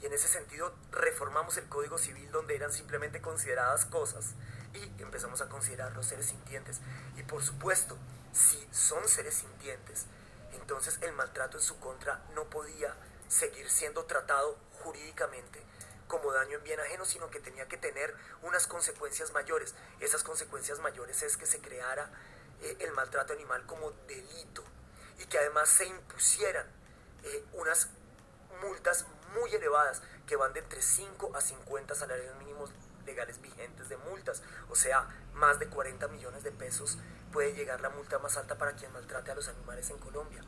Y 0.00 0.06
en 0.06 0.12
ese 0.12 0.28
sentido 0.28 0.74
reformamos 0.90 1.56
el 1.58 1.68
Código 1.68 1.98
Civil 1.98 2.30
donde 2.30 2.56
eran 2.56 2.72
simplemente 2.72 3.20
consideradas 3.20 3.84
cosas 3.84 4.32
y 4.72 5.02
empezamos 5.02 5.40
a 5.40 5.48
considerar 5.48 5.92
los 5.92 6.06
seres 6.06 6.26
sintientes. 6.26 6.80
Y 7.16 7.22
por 7.22 7.42
supuesto, 7.42 7.98
si 8.32 8.66
son 8.72 9.06
seres 9.06 9.34
sintientes, 9.34 10.06
entonces 10.52 10.98
el 11.02 11.12
maltrato 11.12 11.58
en 11.58 11.62
su 11.62 11.78
contra 11.78 12.22
no 12.34 12.44
podía 12.44 12.94
seguir 13.28 13.70
siendo 13.70 14.04
tratado 14.04 14.58
jurídicamente 14.82 15.62
como 16.08 16.32
daño 16.32 16.58
en 16.58 16.64
bien 16.64 16.80
ajeno, 16.80 17.04
sino 17.04 17.30
que 17.30 17.40
tenía 17.40 17.66
que 17.66 17.76
tener 17.76 18.14
unas 18.42 18.66
consecuencias 18.66 19.32
mayores. 19.32 19.74
Esas 20.00 20.22
consecuencias 20.22 20.78
mayores 20.80 21.22
es 21.22 21.36
que 21.36 21.46
se 21.46 21.60
creara 21.60 22.10
eh, 22.60 22.76
el 22.80 22.92
maltrato 22.92 23.32
animal 23.32 23.64
como 23.66 23.90
delito 24.06 24.64
y 25.18 25.26
que 25.26 25.38
además 25.38 25.68
se 25.68 25.86
impusieran 25.86 26.66
eh, 27.22 27.44
unas 27.52 27.88
multas 28.62 29.06
muy 29.34 29.54
elevadas 29.54 30.02
que 30.26 30.36
van 30.36 30.52
de 30.52 30.60
entre 30.60 30.80
5 30.80 31.32
a 31.34 31.40
50 31.40 31.94
salarios 31.94 32.36
mínimos 32.36 32.70
legales 33.04 33.40
vigentes 33.40 33.88
de 33.88 33.96
multas, 33.98 34.42
o 34.70 34.74
sea, 34.74 35.08
más 35.34 35.58
de 35.58 35.66
40 35.66 36.08
millones 36.08 36.42
de 36.42 36.52
pesos 36.52 36.98
puede 37.32 37.52
llegar 37.52 37.80
la 37.80 37.90
multa 37.90 38.18
más 38.18 38.36
alta 38.36 38.56
para 38.56 38.72
quien 38.72 38.92
maltrate 38.92 39.30
a 39.30 39.34
los 39.34 39.48
animales 39.48 39.90
en 39.90 39.98
Colombia. 39.98 40.42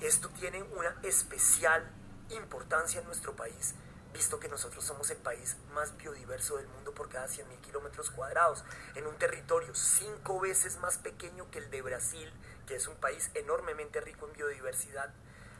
Esto 0.00 0.28
tiene 0.30 0.62
una 0.62 0.96
especial 1.02 1.84
importancia 2.30 3.00
en 3.00 3.06
nuestro 3.06 3.34
país, 3.36 3.74
visto 4.14 4.38
que 4.38 4.48
nosotros 4.48 4.84
somos 4.84 5.10
el 5.10 5.18
país 5.18 5.56
más 5.74 5.96
biodiverso 5.96 6.56
del 6.56 6.68
mundo 6.68 6.94
por 6.94 7.08
cada 7.08 7.26
100.000 7.26 7.60
kilómetros 7.60 8.10
cuadrados, 8.10 8.64
en 8.94 9.06
un 9.06 9.18
territorio 9.18 9.74
cinco 9.74 10.40
veces 10.40 10.78
más 10.78 10.98
pequeño 10.98 11.50
que 11.50 11.58
el 11.58 11.70
de 11.70 11.82
Brasil, 11.82 12.32
que 12.66 12.76
es 12.76 12.86
un 12.86 12.94
país 12.96 13.30
enormemente 13.34 14.00
rico 14.00 14.26
en 14.28 14.32
biodiversidad. 14.32 15.12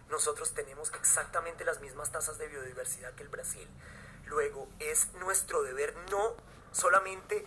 Nosotros 0.09 0.55
tenemos 0.55 0.93
exactamente 0.95 1.65
las 1.65 1.81
mismas 1.81 2.13
tasas 2.13 2.39
de 2.39 2.47
biodiversidad 2.47 3.13
que 3.15 3.25
el 3.25 3.29
Brasil. 3.29 3.69
Luego, 4.27 4.69
es 4.79 5.13
nuestro 5.15 5.63
deber 5.65 5.95
no 6.11 6.35
solamente 6.71 7.45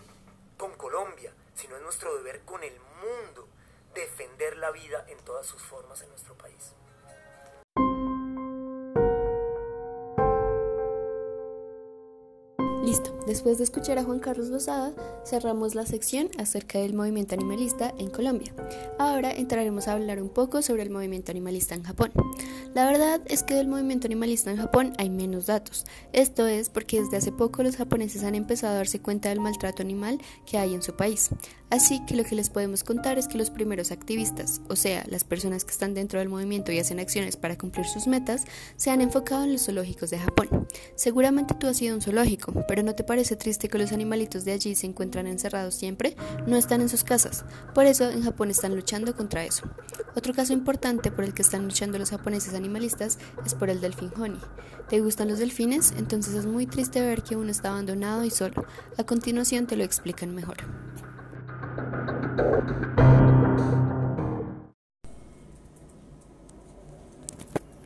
con 0.58 0.76
Colombia, 0.76 1.34
sino 1.56 1.78
es 1.78 1.82
nuestro 1.82 2.16
deber 2.18 2.42
con 2.42 2.64
el 2.64 2.78
mundo 3.02 3.48
defender 3.94 4.58
la 4.58 4.72
vida 4.72 5.06
en 5.08 5.18
todas 5.24 5.46
sus 5.46 5.62
formas 5.62 6.02
en 6.02 6.10
nuestro 6.10 6.38
país. 6.38 6.74
Después 13.28 13.58
de 13.58 13.66
escuchar 13.66 14.00
a 14.00 14.04
Juan 14.04 14.20
Carlos 14.20 14.48
Lozada, 14.48 14.94
cerramos 15.26 15.76
la 15.76 15.86
sección 15.86 16.30
acerca 16.40 16.80
del 16.80 16.94
movimiento 16.94 17.36
animalista 17.36 17.94
en 17.98 18.10
Colombia. 18.10 18.54
Ahora 18.98 19.32
entraremos 19.32 19.88
a 19.88 19.94
hablar 19.94 20.22
un 20.22 20.30
poco 20.30 20.62
sobre 20.62 20.84
el 20.84 20.90
movimiento 20.90 21.32
animalista 21.32 21.76
en 21.76 21.84
Japón. 21.84 22.12
La 22.74 22.86
verdad 22.86 23.22
es 23.26 23.44
que 23.44 23.56
del 23.56 23.68
movimiento 23.68 24.08
animalista 24.08 24.50
en 24.50 24.58
Japón 24.58 24.94
hay 24.98 25.10
menos 25.10 25.46
datos. 25.46 25.86
Esto 26.14 26.48
es 26.48 26.70
porque 26.70 27.02
desde 27.02 27.18
hace 27.18 27.32
poco 27.32 27.64
los 27.64 27.76
japoneses 27.76 28.24
han 28.24 28.36
empezado 28.36 28.74
a 28.74 28.78
darse 28.78 29.02
cuenta 29.02 29.30
del 29.30 29.42
maltrato 29.42 29.84
animal 29.84 30.20
que 30.46 30.58
hay 30.58 30.74
en 30.74 30.82
su 30.82 30.96
país. 30.96 31.30
Así 31.70 32.00
que 32.06 32.16
lo 32.16 32.24
que 32.24 32.36
les 32.36 32.50
podemos 32.50 32.84
contar 32.84 33.18
es 33.18 33.28
que 33.28 33.38
los 33.38 33.50
primeros 33.50 33.92
activistas, 33.92 34.62
o 34.70 34.78
sea, 34.78 35.04
las 35.08 35.26
personas 35.26 35.66
que 35.66 35.72
están 35.72 35.94
dentro 35.94 36.20
del 36.20 36.30
movimiento 36.30 36.72
y 36.72 36.80
hacen 36.80 37.00
acciones 37.00 37.36
para 37.36 37.58
cumplir 37.58 37.86
sus 37.86 38.08
metas, 38.08 38.46
se 38.78 38.90
han 38.90 39.02
enfocado 39.02 39.44
en 39.44 39.52
los 39.52 39.66
zoológicos 39.66 40.10
de 40.10 40.20
Japón. 40.20 40.68
Seguramente 40.96 41.56
tú 41.56 41.68
has 41.68 41.82
ido 41.82 41.94
a 41.94 41.96
un 41.96 42.02
zoológico, 42.02 42.54
pero 42.70 42.84
¿no 42.84 42.96
te 42.96 43.04
parece 43.18 43.36
triste 43.36 43.68
que 43.68 43.80
los 43.80 43.94
animalitos 43.94 44.46
de 44.46 44.52
allí 44.52 44.76
se 44.76 44.86
encuentran 44.86 45.26
encerrados 45.26 45.74
siempre? 45.74 46.16
No 46.46 46.56
están 46.56 46.82
en 46.82 46.90
sus 46.90 47.04
casas. 47.04 47.46
Por 47.74 47.88
eso 47.88 48.08
en 48.12 48.22
Japón 48.22 48.52
están 48.52 48.76
luchando 48.76 49.16
contra 49.16 49.44
eso. 49.44 49.68
Otro 50.16 50.36
caso 50.36 50.54
importante 50.54 51.10
por 51.10 51.24
el 51.24 51.34
que 51.34 51.42
están 51.42 51.64
luchando 51.64 51.98
los 51.98 52.12
japoneses 52.12 52.54
animalistas 52.54 53.18
es 53.44 53.56
por 53.56 53.72
el 53.72 53.82
delfín 53.82 54.12
honey. 54.16 54.40
¿Te 54.88 55.00
gustan 55.00 55.30
los 55.30 55.40
delfines? 55.40 55.96
Entonces 55.98 56.36
es 56.36 56.46
muy 56.46 56.68
triste 56.68 57.02
ver 57.02 57.24
que 57.24 57.36
uno 57.36 57.50
está 57.50 57.70
abandonado 57.70 58.24
y 58.24 58.30
solo. 58.30 58.68
A 59.00 59.04
continuación 59.04 59.66
te 59.66 59.78
lo 59.78 59.84
explican 59.84 60.36
mejor. 60.36 60.58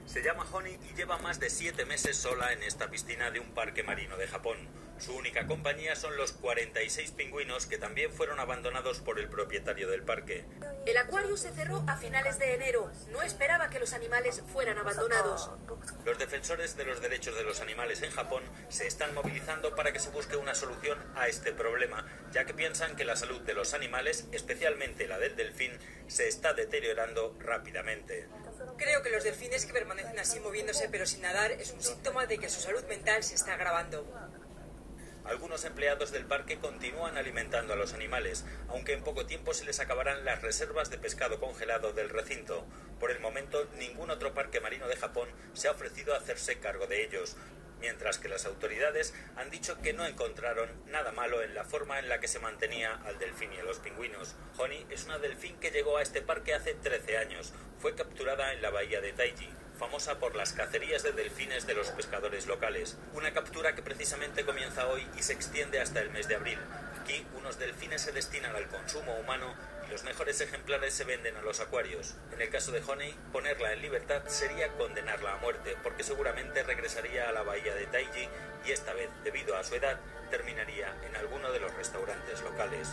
Se 0.07 0.21
llama 0.21 0.45
Honey 0.51 0.77
y 0.91 0.97
lleva 0.97 1.17
más 1.19 1.39
de 1.39 1.49
siete 1.49 1.85
meses 1.85 2.17
sola 2.17 2.51
en 2.51 2.63
esta 2.63 2.91
piscina 2.91 3.31
de 3.31 3.39
un 3.39 3.47
parque 3.53 3.81
marino 3.81 4.17
de 4.17 4.27
Japón. 4.27 4.57
Su 5.01 5.15
única 5.15 5.47
compañía 5.47 5.95
son 5.95 6.15
los 6.15 6.31
46 6.33 7.11
pingüinos 7.13 7.65
que 7.65 7.79
también 7.79 8.11
fueron 8.13 8.39
abandonados 8.39 8.99
por 8.99 9.17
el 9.17 9.29
propietario 9.29 9.89
del 9.89 10.03
parque. 10.03 10.45
El 10.85 10.95
acuario 10.95 11.35
se 11.37 11.51
cerró 11.51 11.83
a 11.87 11.97
finales 11.97 12.37
de 12.37 12.53
enero. 12.53 12.91
No 13.09 13.23
esperaba 13.23 13.71
que 13.71 13.79
los 13.79 13.93
animales 13.93 14.43
fueran 14.53 14.77
abandonados. 14.77 15.49
Los 16.05 16.19
defensores 16.19 16.77
de 16.77 16.85
los 16.85 17.01
derechos 17.01 17.35
de 17.35 17.43
los 17.43 17.61
animales 17.61 18.03
en 18.03 18.11
Japón 18.11 18.43
se 18.69 18.85
están 18.85 19.15
movilizando 19.15 19.75
para 19.75 19.91
que 19.91 19.97
se 19.97 20.11
busque 20.11 20.37
una 20.37 20.53
solución 20.53 20.99
a 21.15 21.27
este 21.27 21.51
problema, 21.51 22.05
ya 22.31 22.45
que 22.45 22.53
piensan 22.53 22.95
que 22.95 23.03
la 23.03 23.15
salud 23.15 23.41
de 23.41 23.55
los 23.55 23.73
animales, 23.73 24.27
especialmente 24.31 25.07
la 25.07 25.17
del 25.17 25.35
delfín, 25.35 25.71
se 26.05 26.27
está 26.27 26.53
deteriorando 26.53 27.35
rápidamente. 27.39 28.27
Creo 28.77 29.01
que 29.01 29.09
los 29.09 29.23
delfines 29.23 29.65
que 29.65 29.73
permanecen 29.73 30.19
así 30.19 30.39
moviéndose 30.39 30.89
pero 30.89 31.07
sin 31.07 31.21
nadar 31.21 31.51
es 31.53 31.71
un 31.71 31.81
síntoma 31.81 32.27
de 32.27 32.37
que 32.37 32.49
su 32.49 32.61
salud 32.61 32.83
mental 32.85 33.23
se 33.23 33.33
está 33.33 33.55
agravando. 33.55 34.05
Algunos 35.25 35.65
empleados 35.65 36.11
del 36.11 36.25
parque 36.25 36.57
continúan 36.57 37.17
alimentando 37.17 37.73
a 37.73 37.75
los 37.75 37.93
animales, 37.93 38.45
aunque 38.69 38.93
en 38.93 39.03
poco 39.03 39.25
tiempo 39.25 39.53
se 39.53 39.65
les 39.65 39.79
acabarán 39.79 40.25
las 40.25 40.41
reservas 40.41 40.89
de 40.89 40.97
pescado 40.97 41.39
congelado 41.39 41.93
del 41.93 42.09
recinto. 42.09 42.65
Por 42.99 43.11
el 43.11 43.19
momento, 43.19 43.67
ningún 43.77 44.09
otro 44.09 44.33
parque 44.33 44.59
marino 44.59 44.87
de 44.87 44.95
Japón 44.95 45.29
se 45.53 45.67
ha 45.67 45.71
ofrecido 45.71 46.13
a 46.13 46.17
hacerse 46.17 46.59
cargo 46.59 46.87
de 46.87 47.03
ellos, 47.03 47.37
mientras 47.79 48.17
que 48.17 48.29
las 48.29 48.45
autoridades 48.45 49.13
han 49.35 49.49
dicho 49.49 49.79
que 49.81 49.93
no 49.93 50.05
encontraron 50.05 50.69
nada 50.87 51.11
malo 51.11 51.41
en 51.41 51.53
la 51.53 51.65
forma 51.65 51.99
en 51.99 52.09
la 52.09 52.19
que 52.19 52.27
se 52.27 52.39
mantenía 52.39 52.99
al 53.05 53.19
delfín 53.19 53.53
y 53.53 53.57
a 53.57 53.63
los 53.63 53.79
pingüinos. 53.79 54.35
Honey 54.57 54.85
es 54.89 55.05
una 55.05 55.19
delfín 55.19 55.59
que 55.59 55.71
llegó 55.71 55.97
a 55.97 56.01
este 56.01 56.21
parque 56.21 56.53
hace 56.53 56.73
13 56.73 57.17
años. 57.17 57.53
Fue 57.79 57.95
capturada 57.95 58.53
en 58.53 58.61
la 58.61 58.69
bahía 58.69 59.01
de 59.01 59.13
Taiji, 59.13 59.49
famosa 59.81 60.19
por 60.19 60.35
las 60.35 60.53
cacerías 60.53 61.01
de 61.01 61.11
delfines 61.11 61.65
de 61.65 61.73
los 61.73 61.87
pescadores 61.87 62.45
locales. 62.45 62.99
Una 63.15 63.33
captura 63.33 63.73
que 63.73 63.81
precisamente 63.81 64.45
comienza 64.45 64.85
hoy 64.85 65.07
y 65.17 65.23
se 65.23 65.33
extiende 65.33 65.81
hasta 65.81 66.01
el 66.01 66.11
mes 66.11 66.27
de 66.27 66.35
abril. 66.35 66.59
Aquí 67.01 67.25
unos 67.35 67.57
delfines 67.57 67.99
se 67.99 68.11
destinan 68.11 68.55
al 68.55 68.67
consumo 68.67 69.15
humano 69.15 69.55
y 69.87 69.91
los 69.91 70.03
mejores 70.03 70.39
ejemplares 70.39 70.93
se 70.93 71.03
venden 71.03 71.35
a 71.35 71.41
los 71.41 71.61
acuarios. 71.61 72.13
En 72.31 72.41
el 72.41 72.51
caso 72.51 72.71
de 72.71 72.83
Honey, 72.83 73.15
ponerla 73.33 73.73
en 73.73 73.81
libertad 73.81 74.21
sería 74.27 74.71
condenarla 74.73 75.33
a 75.33 75.37
muerte, 75.37 75.75
porque 75.81 76.03
seguramente 76.03 76.61
regresaría 76.61 77.27
a 77.27 77.31
la 77.31 77.41
bahía 77.41 77.73
de 77.73 77.87
Taiji 77.87 78.29
y 78.67 78.71
esta 78.71 78.93
vez, 78.93 79.09
debido 79.23 79.57
a 79.57 79.63
su 79.63 79.73
edad, 79.73 79.99
terminaría 80.29 80.95
en 81.07 81.15
alguno 81.15 81.51
de 81.51 81.59
los 81.59 81.73
restaurantes 81.73 82.39
locales. 82.43 82.87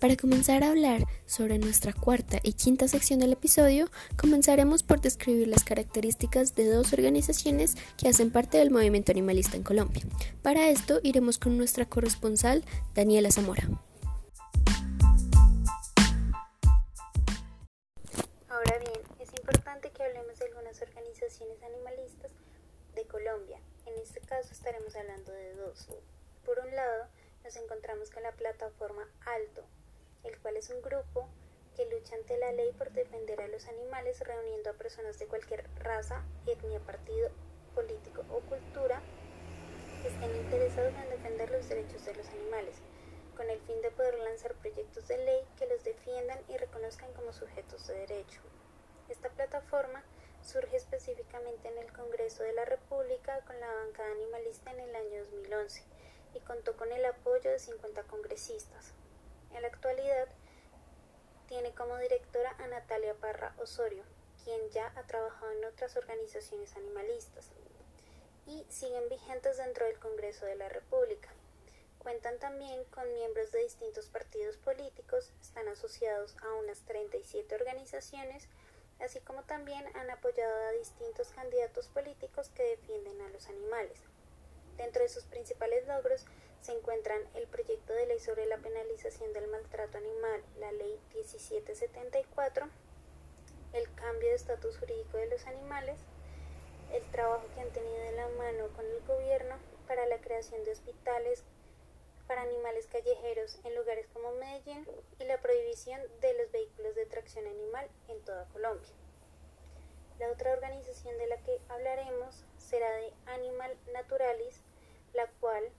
Para 0.00 0.14
comenzar 0.16 0.62
a 0.62 0.70
hablar 0.70 1.04
sobre 1.24 1.58
nuestra 1.58 1.94
cuarta 1.94 2.38
y 2.42 2.52
quinta 2.52 2.86
sección 2.86 3.18
del 3.18 3.32
episodio, 3.32 3.88
comenzaremos 4.18 4.82
por 4.82 5.00
describir 5.00 5.48
las 5.48 5.64
características 5.64 6.54
de 6.54 6.68
dos 6.68 6.92
organizaciones 6.92 7.76
que 7.96 8.08
hacen 8.08 8.30
parte 8.30 8.58
del 8.58 8.70
movimiento 8.70 9.12
animalista 9.12 9.56
en 9.56 9.62
Colombia. 9.62 10.02
Para 10.42 10.68
esto 10.68 11.00
iremos 11.02 11.38
con 11.38 11.56
nuestra 11.56 11.86
corresponsal, 11.86 12.62
Daniela 12.94 13.30
Zamora. 13.30 13.68
Ahora 18.50 18.78
bien, 18.78 19.00
es 19.18 19.30
importante 19.38 19.90
que 19.92 20.02
hablemos 20.02 20.38
de 20.38 20.44
algunas 20.44 20.82
organizaciones 20.82 21.56
animalistas 21.62 22.32
de 22.94 23.06
Colombia. 23.06 23.58
En 23.86 23.94
este 24.02 24.20
caso 24.20 24.50
estaremos 24.52 24.94
hablando 24.94 25.32
de 25.32 25.54
dos. 25.54 25.88
Por 26.44 26.58
un 26.58 26.74
lado, 26.76 27.06
nos 27.44 27.56
encontramos 27.56 28.10
con 28.10 28.22
la 28.22 28.32
plataforma 28.32 29.08
Alto, 29.24 29.62
el 30.26 30.38
cual 30.40 30.56
es 30.56 30.70
un 30.70 30.82
grupo 30.82 31.28
que 31.76 31.86
lucha 31.86 32.14
ante 32.16 32.38
la 32.38 32.52
ley 32.52 32.72
por 32.72 32.90
defender 32.92 33.40
a 33.40 33.48
los 33.48 33.66
animales 33.66 34.20
reuniendo 34.20 34.70
a 34.70 34.74
personas 34.74 35.18
de 35.18 35.26
cualquier 35.26 35.68
raza, 35.78 36.24
etnia, 36.46 36.80
partido 36.80 37.30
político 37.74 38.24
o 38.30 38.40
cultura 38.40 39.02
que 40.02 40.08
estén 40.08 40.34
interesados 40.34 40.94
en 40.94 41.10
defender 41.10 41.50
los 41.50 41.68
derechos 41.68 42.04
de 42.04 42.14
los 42.14 42.26
animales, 42.28 42.76
con 43.36 43.50
el 43.50 43.60
fin 43.60 43.80
de 43.82 43.90
poder 43.90 44.18
lanzar 44.18 44.54
proyectos 44.54 45.06
de 45.08 45.18
ley 45.18 45.44
que 45.58 45.66
los 45.66 45.84
defiendan 45.84 46.38
y 46.48 46.56
reconozcan 46.56 47.12
como 47.12 47.32
sujetos 47.32 47.86
de 47.86 47.94
derecho. 47.94 48.40
Esta 49.08 49.28
plataforma 49.28 50.02
surge 50.42 50.76
específicamente 50.76 51.68
en 51.68 51.78
el 51.78 51.92
Congreso 51.92 52.42
de 52.42 52.52
la 52.52 52.64
República 52.64 53.40
con 53.46 53.58
la 53.60 53.72
bancada 53.72 54.12
animalista 54.12 54.70
en 54.70 54.80
el 54.80 54.96
año 54.96 55.24
2011 55.24 55.82
y 56.34 56.40
contó 56.40 56.76
con 56.76 56.90
el 56.92 57.04
apoyo 57.04 57.50
de 57.50 57.58
50 57.58 58.02
congresistas. 58.04 58.85
En 59.56 59.62
la 59.62 59.68
actualidad 59.68 60.28
tiene 61.48 61.72
como 61.74 61.96
directora 61.96 62.54
a 62.58 62.66
Natalia 62.66 63.14
Parra 63.14 63.54
Osorio, 63.58 64.02
quien 64.44 64.60
ya 64.68 64.92
ha 64.94 65.02
trabajado 65.04 65.50
en 65.50 65.64
otras 65.64 65.96
organizaciones 65.96 66.76
animalistas 66.76 67.50
y 68.46 68.66
siguen 68.68 69.08
vigentes 69.08 69.56
dentro 69.56 69.86
del 69.86 69.98
Congreso 69.98 70.44
de 70.44 70.56
la 70.56 70.68
República. 70.68 71.30
Cuentan 72.00 72.38
también 72.38 72.84
con 72.90 73.10
miembros 73.14 73.50
de 73.50 73.62
distintos 73.62 74.10
partidos 74.10 74.58
políticos, 74.58 75.32
están 75.40 75.68
asociados 75.68 76.36
a 76.42 76.52
unas 76.56 76.80
37 76.80 77.54
organizaciones, 77.54 78.50
así 79.00 79.20
como 79.20 79.42
también 79.44 79.86
han 79.96 80.10
apoyado 80.10 80.54
a 80.66 80.72
distintos 80.72 81.28
candidatos 81.30 81.88
políticos 81.88 82.50
que 82.50 82.62
defienden 82.62 83.22
a 83.22 83.30
los 83.30 83.48
animales. 83.48 83.98
Dentro 84.76 85.02
de 85.02 85.08
sus 85.08 85.24
principales 85.24 85.86
logros 85.86 86.26
se 86.66 86.72
encuentran 86.72 87.20
el 87.34 87.46
proyecto 87.46 87.92
de 87.92 88.06
ley 88.06 88.18
sobre 88.18 88.44
la 88.46 88.56
penalización 88.56 89.32
del 89.32 89.46
maltrato 89.46 89.98
animal, 89.98 90.42
la 90.58 90.72
ley 90.72 90.98
1774, 91.14 92.68
el 93.72 93.94
cambio 93.94 94.30
de 94.30 94.34
estatus 94.34 94.76
jurídico 94.76 95.16
de 95.16 95.28
los 95.28 95.46
animales, 95.46 96.00
el 96.92 97.08
trabajo 97.12 97.46
que 97.54 97.60
han 97.60 97.70
tenido 97.70 97.96
de 97.96 98.16
la 98.16 98.26
mano 98.30 98.66
con 98.74 98.84
el 98.84 99.00
gobierno 99.06 99.54
para 99.86 100.06
la 100.06 100.18
creación 100.18 100.64
de 100.64 100.72
hospitales 100.72 101.44
para 102.26 102.42
animales 102.42 102.88
callejeros 102.88 103.60
en 103.62 103.76
lugares 103.76 104.08
como 104.12 104.32
Medellín 104.32 104.84
y 105.20 105.24
la 105.24 105.40
prohibición 105.40 106.00
de 106.20 106.32
los 106.34 106.50
vehículos 106.50 106.96
de 106.96 107.06
tracción 107.06 107.46
animal 107.46 107.88
en 108.08 108.20
toda 108.24 108.44
Colombia. 108.46 108.90
La 110.18 110.32
otra 110.32 110.52
organización 110.52 111.16
de 111.16 111.28
la 111.28 111.36
que 111.36 111.60
hablaremos 111.68 112.44
será 112.58 112.90
de 112.90 113.12
Animal 113.26 113.76
Naturalis, 113.92 114.62
la 115.12 115.28
cual 115.38 115.70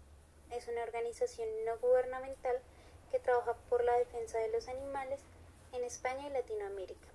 es 0.52 0.68
una 0.68 0.84
organización 0.84 1.48
no 1.66 1.78
gubernamental 1.80 2.60
que 3.12 3.20
trabaja 3.20 3.56
por 3.70 3.84
la 3.84 3.98
defensa 3.98 4.38
de 4.40 4.50
los 4.50 4.68
animales 4.68 5.20
en 5.74 5.84
España 5.84 6.28
y 6.28 6.32
Latinoamérica. 6.32 7.08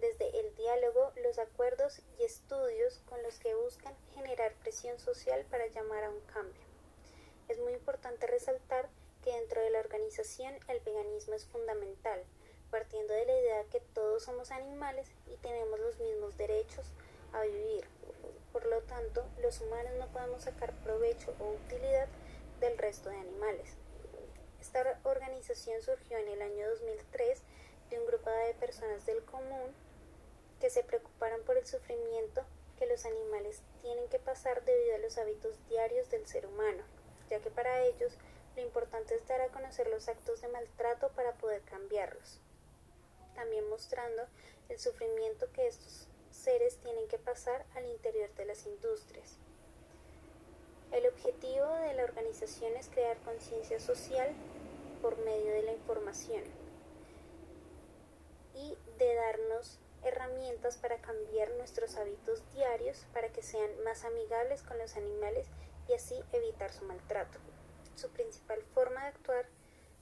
Desde 0.00 0.40
el 0.40 0.54
diálogo, 0.54 1.12
los 1.24 1.38
acuerdos 1.38 2.00
y 2.18 2.24
estudios 2.24 3.00
con 3.08 3.22
los 3.22 3.38
que 3.38 3.54
buscan 3.54 3.94
generar 4.14 4.52
presión 4.62 4.98
social 4.98 5.44
para 5.50 5.66
llamar 5.66 6.04
a 6.04 6.10
un 6.10 6.20
cambio. 6.32 6.62
Es 7.48 7.58
muy 7.58 7.72
importante 7.72 8.26
resaltar 8.26 8.88
que 9.24 9.32
dentro 9.32 9.60
de 9.60 9.70
la 9.70 9.80
organización 9.80 10.54
el 10.68 10.80
veganismo 10.80 11.34
es 11.34 11.46
fundamental, 11.46 12.22
partiendo 12.70 13.12
de 13.12 13.26
la 13.26 13.38
idea 13.38 13.64
que 13.64 13.80
todos 13.80 14.22
somos 14.22 14.52
animales 14.52 15.08
y 15.26 15.36
tenemos 15.36 15.80
los 15.80 15.98
mismos 15.98 16.36
derechos 16.36 16.86
a 17.32 17.42
vivir. 17.42 17.84
Por 18.52 18.66
lo 18.66 18.80
tanto, 18.82 19.24
los 19.42 19.60
humanos 19.60 19.92
no 19.98 20.06
podemos 20.08 20.42
sacar 20.42 20.72
provecho 20.84 21.34
o 21.40 21.52
utilidad 21.52 22.08
del 22.60 22.76
resto 22.78 23.10
de 23.10 23.16
animales. 23.16 23.76
Esta 24.60 25.00
organización 25.04 25.80
surgió 25.82 26.18
en 26.18 26.28
el 26.28 26.42
año 26.42 26.68
2003 26.70 27.42
de 27.90 27.98
un 27.98 28.06
grupo 28.06 28.30
de 28.30 28.54
personas 28.54 29.06
del 29.06 29.24
común 29.24 29.74
que 30.60 30.70
se 30.70 30.82
preocuparon 30.82 31.42
por 31.44 31.56
el 31.56 31.66
sufrimiento 31.66 32.44
que 32.78 32.86
los 32.86 33.04
animales 33.04 33.62
tienen 33.82 34.08
que 34.08 34.18
pasar 34.18 34.64
debido 34.64 34.96
a 34.96 34.98
los 34.98 35.18
hábitos 35.18 35.56
diarios 35.68 36.10
del 36.10 36.26
ser 36.26 36.46
humano, 36.46 36.82
ya 37.28 37.40
que 37.40 37.50
para 37.50 37.84
ellos 37.84 38.12
lo 38.56 38.62
importante 38.62 39.14
es 39.14 39.26
dar 39.26 39.40
a 39.40 39.48
conocer 39.48 39.88
los 39.88 40.08
actos 40.08 40.40
de 40.40 40.48
maltrato 40.48 41.10
para 41.10 41.34
poder 41.34 41.62
cambiarlos, 41.62 42.40
también 43.34 43.68
mostrando 43.68 44.26
el 44.68 44.78
sufrimiento 44.78 45.50
que 45.52 45.66
estos 45.66 46.08
seres 46.30 46.76
tienen 46.78 47.08
que 47.08 47.18
pasar 47.18 47.64
al 47.74 47.86
interior 47.86 48.32
de 48.34 48.44
las 48.44 48.66
industrias. 48.66 49.38
El 50.92 51.06
objetivo 51.06 51.66
de 51.66 51.94
la 51.94 52.04
organización 52.04 52.74
es 52.76 52.88
crear 52.88 53.18
conciencia 53.18 53.78
social 53.78 54.28
por 55.02 55.18
medio 55.18 55.52
de 55.52 55.62
la 55.62 55.72
información 55.72 56.42
y 58.54 58.76
de 58.98 59.14
darnos 59.14 59.78
herramientas 60.02 60.78
para 60.78 60.96
cambiar 60.98 61.50
nuestros 61.52 61.96
hábitos 61.96 62.42
diarios 62.54 63.04
para 63.12 63.28
que 63.28 63.42
sean 63.42 63.70
más 63.84 64.04
amigables 64.04 64.62
con 64.62 64.78
los 64.78 64.96
animales 64.96 65.46
y 65.88 65.92
así 65.92 66.14
evitar 66.32 66.72
su 66.72 66.84
maltrato. 66.84 67.38
Su 67.94 68.08
principal 68.10 68.62
forma 68.74 69.02
de 69.02 69.08
actuar 69.08 69.46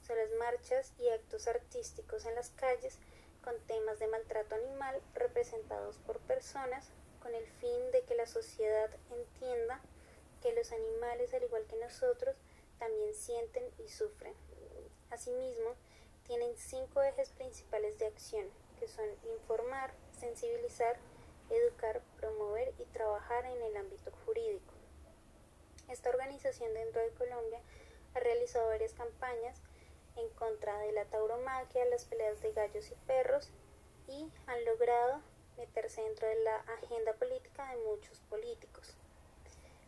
son 0.06 0.16
las 0.18 0.30
marchas 0.38 0.92
y 0.98 1.08
actos 1.08 1.48
artísticos 1.48 2.26
en 2.26 2.36
las 2.36 2.50
calles 2.50 2.98
con 3.42 3.58
temas 3.66 3.98
de 3.98 4.06
maltrato 4.06 4.54
animal 4.54 5.02
representados 5.14 5.98
por 5.98 6.20
personas 6.20 6.90
con 7.20 7.34
el 7.34 7.46
fin 7.60 7.90
de 7.92 8.02
que 8.02 8.14
la 8.14 8.26
sociedad 8.26 8.90
entienda 9.10 9.80
que 10.46 10.54
los 10.54 10.70
animales, 10.70 11.34
al 11.34 11.42
igual 11.42 11.66
que 11.66 11.74
nosotros, 11.74 12.36
también 12.78 13.12
sienten 13.14 13.64
y 13.84 13.88
sufren. 13.88 14.32
Asimismo, 15.10 15.74
tienen 16.24 16.56
cinco 16.56 17.02
ejes 17.02 17.30
principales 17.30 17.98
de 17.98 18.06
acción, 18.06 18.46
que 18.78 18.86
son 18.86 19.08
informar, 19.34 19.92
sensibilizar, 20.12 20.98
educar, 21.50 22.00
promover 22.16 22.72
y 22.78 22.84
trabajar 22.84 23.44
en 23.46 23.60
el 23.60 23.76
ámbito 23.76 24.12
jurídico. 24.24 24.72
Esta 25.88 26.10
organización 26.10 26.72
dentro 26.74 27.02
de 27.02 27.10
Colombia 27.10 27.60
ha 28.14 28.20
realizado 28.20 28.68
varias 28.68 28.92
campañas 28.92 29.60
en 30.14 30.28
contra 30.30 30.78
de 30.78 30.92
la 30.92 31.06
tauromaquia, 31.06 31.84
las 31.86 32.04
peleas 32.04 32.40
de 32.40 32.52
gallos 32.52 32.88
y 32.92 32.94
perros 33.06 33.50
y 34.06 34.30
han 34.46 34.64
logrado 34.64 35.22
meterse 35.56 36.02
dentro 36.02 36.28
de 36.28 36.36
la 36.44 36.56
agenda 36.56 37.14
política 37.14 37.68
de 37.68 37.82
muchos 37.82 38.20
políticos. 38.20 38.95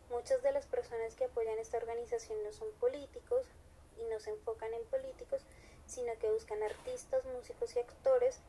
Muchas 0.09 0.41
de 0.41 0.51
las 0.51 0.65
personas 0.65 1.13
que 1.15 1.25
apoyan 1.25 1.59
esta 1.59 1.77
organización 1.77 2.43
no 2.43 2.51
son 2.51 2.71
políticos 2.79 3.45
y 3.97 4.03
no 4.05 4.19
se 4.19 4.31
enfocan 4.31 4.73
en 4.73 4.83
políticos, 4.85 5.41
sino 5.85 6.17
que 6.19 6.31
buscan 6.31 6.63
artistas, 6.63 7.23
músicos 7.25 7.75
y 7.75 7.79
actores 7.79 8.39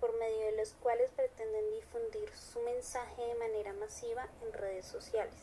por 0.00 0.12
medio 0.18 0.46
de 0.46 0.56
los 0.56 0.74
cuales 0.74 1.10
pretenden 1.12 1.70
difundir 1.70 2.34
su 2.36 2.60
mensaje 2.60 3.22
de 3.22 3.34
manera 3.36 3.72
masiva 3.72 4.28
en 4.42 4.52
redes 4.52 4.86
sociales. 4.86 5.34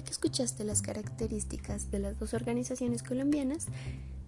Ahora 0.00 0.06
que 0.06 0.12
escuchaste 0.12 0.64
las 0.64 0.80
características 0.80 1.90
de 1.90 1.98
las 1.98 2.18
dos 2.18 2.32
organizaciones 2.32 3.02
colombianas, 3.02 3.66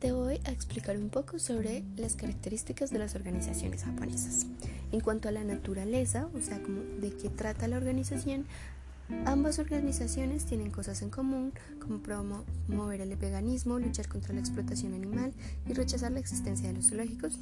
te 0.00 0.12
voy 0.12 0.38
a 0.44 0.50
explicar 0.50 0.98
un 0.98 1.08
poco 1.08 1.38
sobre 1.38 1.82
las 1.96 2.14
características 2.14 2.90
de 2.90 2.98
las 2.98 3.14
organizaciones 3.14 3.82
japonesas. 3.82 4.44
En 4.92 5.00
cuanto 5.00 5.30
a 5.30 5.32
la 5.32 5.44
naturaleza, 5.44 6.28
o 6.36 6.42
sea, 6.42 6.62
como 6.62 6.82
de 7.00 7.16
qué 7.16 7.30
trata 7.30 7.68
la 7.68 7.78
organización, 7.78 8.44
Ambas 9.26 9.58
organizaciones 9.58 10.46
tienen 10.46 10.70
cosas 10.70 11.02
en 11.02 11.10
común, 11.10 11.52
como 11.80 11.98
promover 11.98 13.00
el 13.02 13.14
veganismo, 13.16 13.78
luchar 13.78 14.08
contra 14.08 14.32
la 14.32 14.40
explotación 14.40 14.94
animal 14.94 15.32
y 15.68 15.74
rechazar 15.74 16.12
la 16.12 16.20
existencia 16.20 16.68
de 16.68 16.74
los 16.74 16.88
zoológicos, 16.88 17.38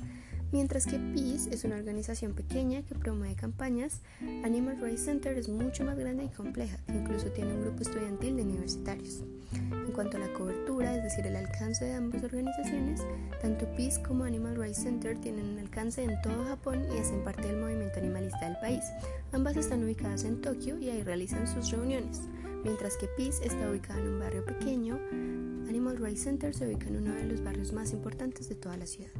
mientras 0.53 0.87
que 0.87 0.99
PEACE 0.99 1.55
es 1.55 1.65
una 1.65 1.77
organización 1.77 2.35
pequeña 2.35 2.83
que 2.83 2.95
promueve 2.95 3.35
campañas, 3.35 4.01
Animal 4.45 4.79
Rights 4.81 5.05
Center 5.05 5.37
es 5.39 5.49
mucho 5.49 5.85
más 5.85 5.99
grande 5.99 6.25
y 6.25 6.29
compleja, 6.29 6.79
que 6.87 6.93
incluso 6.93 7.29
tiene 7.29 7.55
un 7.55 7.63
grupo 7.63 7.83
estudiantil 7.83 8.37
de 8.37 8.43
universitarios. 8.43 9.23
En 9.53 9.93
cuanto 9.93 10.17
a 10.17 10.21
la 10.21 10.33
cobertura, 10.33 10.97
es 10.97 11.03
decir, 11.03 11.27
el 11.27 11.37
alcance 11.37 11.85
de 11.85 11.95
ambas 11.95 12.23
organizaciones, 12.23 13.01
tanto 13.41 13.67
PEACE 13.77 14.03
como 14.03 14.25
Animal 14.25 14.57
Rights 14.57 14.83
Center 14.83 15.19
tienen 15.19 15.47
un 15.47 15.59
alcance 15.59 16.03
en 16.03 16.21
todo 16.23 16.45
Japón 16.45 16.85
y 16.95 16.99
hacen 16.99 17.25
parte 17.25 17.47
del 17.47 17.61
movimiento 17.61 17.99
animalista 17.99 18.47
del 18.47 18.57
país. 18.59 18.85
Ambas 19.33 19.57
están 19.57 19.85
ubicadas 19.85 20.25
en 20.25 20.41
Tokio 20.41 20.79
y 20.79 20.91
ahí 20.91 21.03
realizan 21.03 21.47
sus 21.47 21.71
reuniones. 21.71 22.23
Mientras 22.63 22.97
que 22.97 23.07
PEACE 23.07 23.47
está 23.47 23.71
ubicada 23.71 24.01
en 24.01 24.09
un 24.09 24.21
barrio 24.21 24.45
pequeño, 24.45 24.99
Animal 25.69 25.97
Rights 25.97 26.25
Center 26.25 26.55
se 26.55 26.67
ubica 26.67 26.89
en 26.89 26.97
uno 26.97 27.15
de 27.15 27.25
los 27.25 27.43
barrios 27.43 27.73
más 27.73 27.93
importantes 27.93 28.49
de 28.49 28.55
toda 28.55 28.77
la 28.77 28.87
ciudad. 28.87 29.11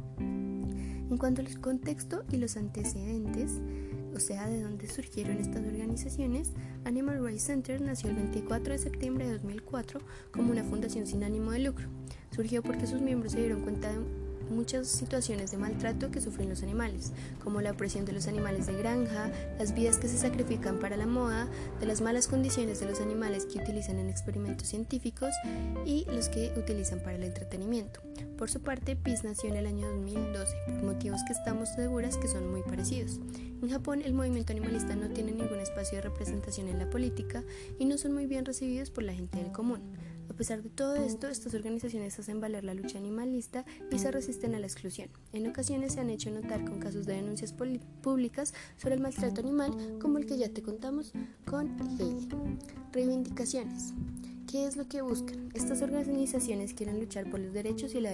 En 1.11 1.17
cuanto 1.17 1.41
al 1.41 1.59
contexto 1.59 2.23
y 2.31 2.37
los 2.37 2.55
antecedentes, 2.55 3.59
o 4.15 4.19
sea, 4.21 4.47
de 4.47 4.61
dónde 4.63 4.87
surgieron 4.87 5.39
estas 5.39 5.65
organizaciones, 5.65 6.53
Animal 6.85 7.21
Rights 7.21 7.43
Center 7.43 7.81
nació 7.81 8.11
el 8.11 8.15
24 8.15 8.71
de 8.71 8.79
septiembre 8.79 9.25
de 9.25 9.33
2004 9.33 9.99
como 10.31 10.53
una 10.53 10.63
fundación 10.63 11.05
sin 11.05 11.25
ánimo 11.25 11.51
de 11.51 11.59
lucro. 11.59 11.89
Surgió 12.33 12.63
porque 12.63 12.87
sus 12.87 13.01
miembros 13.01 13.33
se 13.33 13.39
dieron 13.39 13.61
cuenta 13.61 13.91
de 13.91 13.99
muchas 14.51 14.87
situaciones 14.87 15.51
de 15.51 15.57
maltrato 15.57 16.11
que 16.11 16.21
sufren 16.21 16.49
los 16.49 16.63
animales, 16.63 17.11
como 17.43 17.61
la 17.61 17.71
opresión 17.71 18.05
de 18.05 18.13
los 18.13 18.27
animales 18.27 18.67
de 18.67 18.73
granja, 18.73 19.31
las 19.57 19.73
vidas 19.73 19.97
que 19.97 20.07
se 20.07 20.17
sacrifican 20.17 20.79
para 20.79 20.97
la 20.97 21.07
moda, 21.07 21.47
de 21.79 21.85
las 21.85 22.01
malas 22.01 22.27
condiciones 22.27 22.79
de 22.79 22.85
los 22.85 23.01
animales 23.01 23.45
que 23.45 23.59
utilizan 23.59 23.99
en 23.99 24.09
experimentos 24.09 24.67
científicos 24.67 25.33
y 25.85 26.05
los 26.05 26.29
que 26.29 26.53
utilizan 26.57 26.99
para 26.99 27.15
el 27.15 27.23
entretenimiento. 27.23 28.01
Por 28.37 28.49
su 28.49 28.61
parte, 28.61 28.95
PIS 28.95 29.23
nació 29.23 29.49
en 29.49 29.55
el 29.55 29.67
año 29.67 29.87
2012, 29.89 30.55
por 30.65 30.83
motivos 30.83 31.21
que 31.27 31.33
estamos 31.33 31.69
seguras 31.69 32.17
que 32.17 32.27
son 32.27 32.49
muy 32.49 32.63
parecidos. 32.63 33.19
En 33.61 33.69
Japón, 33.69 34.01
el 34.03 34.13
movimiento 34.13 34.51
animalista 34.51 34.95
no 34.95 35.09
tiene 35.09 35.31
ningún 35.31 35.59
espacio 35.59 35.97
de 35.97 36.01
representación 36.01 36.67
en 36.67 36.79
la 36.79 36.89
política 36.89 37.43
y 37.77 37.85
no 37.85 37.97
son 37.97 38.13
muy 38.13 38.25
bien 38.25 38.45
recibidos 38.45 38.89
por 38.89 39.03
la 39.03 39.13
gente 39.13 39.37
del 39.37 39.51
común. 39.51 39.81
A 40.31 40.33
pesar 40.33 40.63
de 40.63 40.69
todo 40.69 40.95
esto, 40.95 41.27
estas 41.27 41.53
organizaciones 41.55 42.17
hacen 42.17 42.39
valer 42.39 42.63
la 42.63 42.73
lucha 42.73 42.97
animalista 42.97 43.65
y 43.91 43.99
se 43.99 44.11
resisten 44.11 44.55
a 44.55 44.59
la 44.59 44.65
exclusión. 44.65 45.09
En 45.33 45.45
ocasiones 45.45 45.91
se 45.91 45.99
han 45.99 46.09
hecho 46.09 46.31
notar 46.31 46.63
con 46.63 46.79
casos 46.79 47.05
de 47.05 47.15
denuncias 47.15 47.53
públicas 48.01 48.53
sobre 48.77 48.95
el 48.95 49.01
maltrato 49.01 49.41
animal, 49.41 49.99
como 50.01 50.19
el 50.19 50.25
que 50.25 50.37
ya 50.37 50.47
te 50.47 50.61
contamos 50.61 51.11
con 51.45 51.77
Heidi. 51.99 52.29
Reivindicaciones. 52.93 53.93
¿Qué 54.51 54.67
es 54.67 54.75
lo 54.75 54.85
que 54.85 55.01
buscan? 55.01 55.49
Estas 55.53 55.81
organizaciones 55.81 56.73
quieren 56.73 56.99
luchar 56.99 57.29
por 57.29 57.39
los 57.39 57.53
derechos 57.53 57.95
y 57.95 58.01
la, 58.01 58.11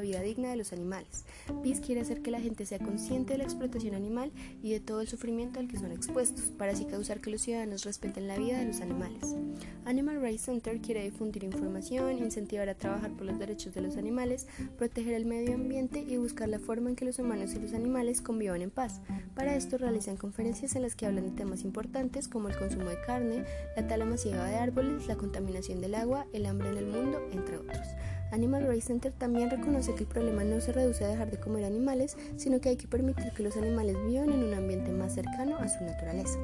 vida 0.00 0.22
digna 0.22 0.48
de 0.48 0.56
los 0.56 0.72
animales. 0.72 1.26
PIS 1.62 1.80
quiere 1.80 2.00
hacer 2.00 2.22
que 2.22 2.30
la 2.30 2.40
gente 2.40 2.64
sea 2.64 2.78
consciente 2.78 3.34
de 3.34 3.38
la 3.38 3.44
explotación 3.44 3.94
animal 3.94 4.32
y 4.62 4.70
de 4.70 4.80
todo 4.80 5.02
el 5.02 5.08
sufrimiento 5.08 5.60
al 5.60 5.68
que 5.68 5.78
son 5.78 5.92
expuestos, 5.92 6.46
para 6.56 6.72
así 6.72 6.86
causar 6.86 7.20
que 7.20 7.28
los 7.28 7.42
ciudadanos 7.42 7.84
respeten 7.84 8.28
la 8.28 8.38
vida 8.38 8.58
de 8.58 8.64
los 8.64 8.80
animales. 8.80 9.36
Animal 9.84 10.22
Rights 10.22 10.46
Center 10.46 10.80
quiere 10.80 11.02
difundir 11.02 11.44
información, 11.44 12.16
incentivar 12.16 12.70
a 12.70 12.74
trabajar 12.74 13.10
por 13.10 13.26
los 13.26 13.38
derechos 13.38 13.74
de 13.74 13.82
los 13.82 13.98
animales, 13.98 14.46
proteger 14.78 15.12
el 15.12 15.26
medio 15.26 15.54
ambiente 15.54 16.00
y 16.00 16.16
buscar 16.16 16.48
la 16.48 16.60
forma 16.60 16.88
en 16.88 16.96
que 16.96 17.04
los 17.04 17.18
humanos 17.18 17.52
y 17.52 17.58
los 17.58 17.74
animales 17.74 18.22
convivan 18.22 18.62
en 18.62 18.70
paz. 18.70 19.02
Para 19.34 19.54
esto 19.54 19.76
realizan 19.76 20.16
conferencias 20.16 20.76
en 20.76 20.82
las 20.82 20.94
que 20.94 21.04
hablan 21.04 21.24
de 21.24 21.36
temas 21.36 21.62
importantes 21.62 22.26
como 22.26 22.48
el 22.48 22.56
consumo 22.56 22.88
de 22.88 23.00
carne, 23.02 23.44
la 23.76 23.86
tala 23.86 24.06
masiva 24.06 24.46
de 24.46 24.56
árboles, 24.56 25.06
la 25.06 25.16
contaminación 25.16 25.57
del 25.66 25.94
agua, 25.96 26.26
el 26.32 26.46
hambre 26.46 26.70
en 26.70 26.78
el 26.78 26.86
mundo, 26.86 27.20
entre 27.32 27.58
otros. 27.58 27.86
Animal 28.30 28.66
Rights 28.68 28.84
Center 28.84 29.12
también 29.12 29.50
reconoce 29.50 29.94
que 29.94 30.04
el 30.04 30.08
problema 30.08 30.44
no 30.44 30.60
se 30.60 30.72
reduce 30.72 31.04
a 31.04 31.08
dejar 31.08 31.30
de 31.30 31.40
comer 31.40 31.64
animales, 31.64 32.16
sino 32.36 32.60
que 32.60 32.68
hay 32.68 32.76
que 32.76 32.86
permitir 32.86 33.32
que 33.32 33.42
los 33.42 33.56
animales 33.56 33.96
vivan 34.06 34.30
en 34.30 34.44
un 34.44 34.54
ambiente 34.54 34.92
más 34.92 35.14
cercano 35.14 35.56
a 35.56 35.68
su 35.68 35.82
naturaleza. 35.82 36.38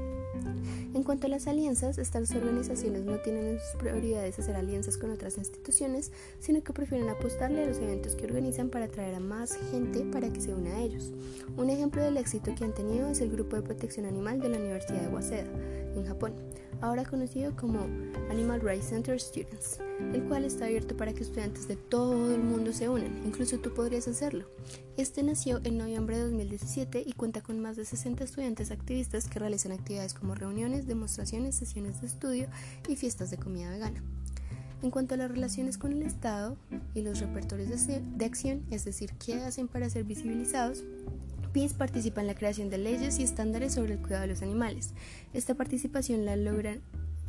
En 0.95 1.03
cuanto 1.03 1.27
a 1.27 1.31
las 1.31 1.47
alianzas, 1.47 1.99
estas 1.99 2.31
organizaciones 2.35 3.05
no 3.05 3.19
tienen 3.19 3.47
en 3.47 3.59
sus 3.59 3.81
prioridades 3.81 4.39
hacer 4.39 4.57
alianzas 4.57 4.97
con 4.97 5.11
otras 5.11 5.39
instituciones, 5.39 6.13
sino 6.41 6.63
que 6.63 6.73
prefieren 6.73 7.09
apostarle 7.09 7.63
a 7.63 7.67
los 7.67 7.79
eventos 7.79 8.17
que 8.17 8.25
organizan 8.25 8.71
para 8.71 8.87
atraer 8.87 9.15
a 9.15 9.21
más 9.21 9.57
gente 9.71 10.05
para 10.05 10.33
que 10.33 10.41
se 10.41 10.55
una 10.55 10.77
a 10.77 10.81
ellos. 10.81 11.13
Un 11.57 11.71
ejemplo 11.71 12.03
del 12.03 12.17
éxito 12.17 12.55
que 12.57 12.65
han 12.65 12.75
tenido 12.75 13.09
es 13.09 13.21
el 13.21 13.31
Grupo 13.31 13.57
de 13.57 13.63
Protección 13.63 14.07
Animal 14.07 14.41
de 14.41 14.49
la 14.49 14.59
Universidad 14.59 15.03
de 15.03 15.09
Waseda, 15.09 15.51
en 15.95 16.07
Japón, 16.07 16.35
ahora 16.81 17.05
conocido 17.05 17.55
como 17.57 17.81
Animal 18.31 18.61
Rights 18.61 18.89
Center 18.89 19.21
Students, 19.21 19.79
el 20.13 20.25
cual 20.25 20.45
está 20.45 20.67
abierto 20.67 20.97
para 20.97 21.13
que 21.13 21.23
estudiantes 21.23 21.69
de 21.69 21.77
todo 21.77 22.35
el 22.35 22.43
mundo 22.43 22.73
se 22.73 22.89
unan, 22.89 23.23
incluso 23.25 23.59
tú 23.59 23.73
podrías 23.73 24.09
hacerlo. 24.09 24.47
Este 24.97 25.23
nació 25.23 25.61
en 25.65 25.79
noviembre 25.79 26.17
de 26.17 26.25
2017 26.25 27.03
y 27.07 27.13
cuenta 27.13 27.43
con 27.43 27.61
más 27.61 27.77
de 27.77 27.85
60 27.85 28.25
estudiantes 28.25 28.71
activistas 28.71 29.29
que 29.29 29.39
realizan 29.39 29.73
actividades 29.73 30.15
como 30.15 30.35
reuniones, 30.35 30.87
demostraciones, 30.87 31.55
sesiones 31.55 32.01
de 32.01 32.07
estudio 32.07 32.49
y 32.89 32.97
fiestas 32.97 33.31
de 33.31 33.39
comida 33.39 33.71
vegana. 33.71 34.03
En 34.83 34.91
cuanto 34.91 35.15
a 35.15 35.17
las 35.17 35.31
relaciones 35.31 35.79
con 35.79 35.93
el 35.93 36.03
Estado 36.03 36.59
y 36.95 37.01
los 37.01 37.19
repertorios 37.19 37.87
de, 37.87 38.25
acción, 38.25 38.63
es 38.71 38.85
decir, 38.85 39.13
qué 39.15 39.37
hacen 39.37 39.67
para 39.67 39.89
ser 39.89 40.05
visibilizados, 40.05 40.85
PIS 41.55 41.73
participa 41.73 42.21
en 42.21 42.27
la 42.27 42.35
creación 42.35 42.69
de 42.69 42.79
leyes 42.79 43.21
y 43.21 43.23
estándares 43.23 43.75
sobre 43.75 43.95
el 43.95 44.01
cuidado 44.01 44.23
de 44.23 44.29
los 44.29 44.43
animales. 44.43 44.93
Esta 45.33 45.55
participación 45.55 46.25
la 46.25 46.35
logran 46.35 46.81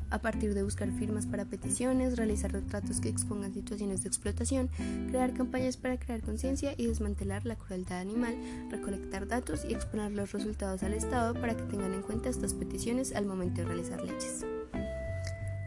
a 0.09 0.19
partir 0.19 0.55
de 0.55 0.63
buscar 0.63 0.91
firmas 0.91 1.27
para 1.27 1.45
peticiones, 1.45 2.17
realizar 2.17 2.51
retratos 2.51 2.99
que 2.99 3.09
expongan 3.09 3.53
situaciones 3.53 4.01
de 4.01 4.07
explotación, 4.07 4.69
crear 5.09 5.33
campañas 5.33 5.77
para 5.77 5.99
crear 5.99 6.21
conciencia 6.21 6.73
y 6.75 6.87
desmantelar 6.87 7.45
la 7.45 7.55
crueldad 7.55 7.99
animal, 7.99 8.35
recolectar 8.71 9.27
datos 9.27 9.63
y 9.63 9.73
exponer 9.73 10.11
los 10.11 10.31
resultados 10.31 10.81
al 10.81 10.95
Estado 10.95 11.33
para 11.39 11.55
que 11.55 11.63
tengan 11.63 11.93
en 11.93 12.01
cuenta 12.01 12.29
estas 12.29 12.55
peticiones 12.55 13.13
al 13.13 13.25
momento 13.25 13.61
de 13.61 13.67
realizar 13.67 14.01
leyes. 14.03 14.43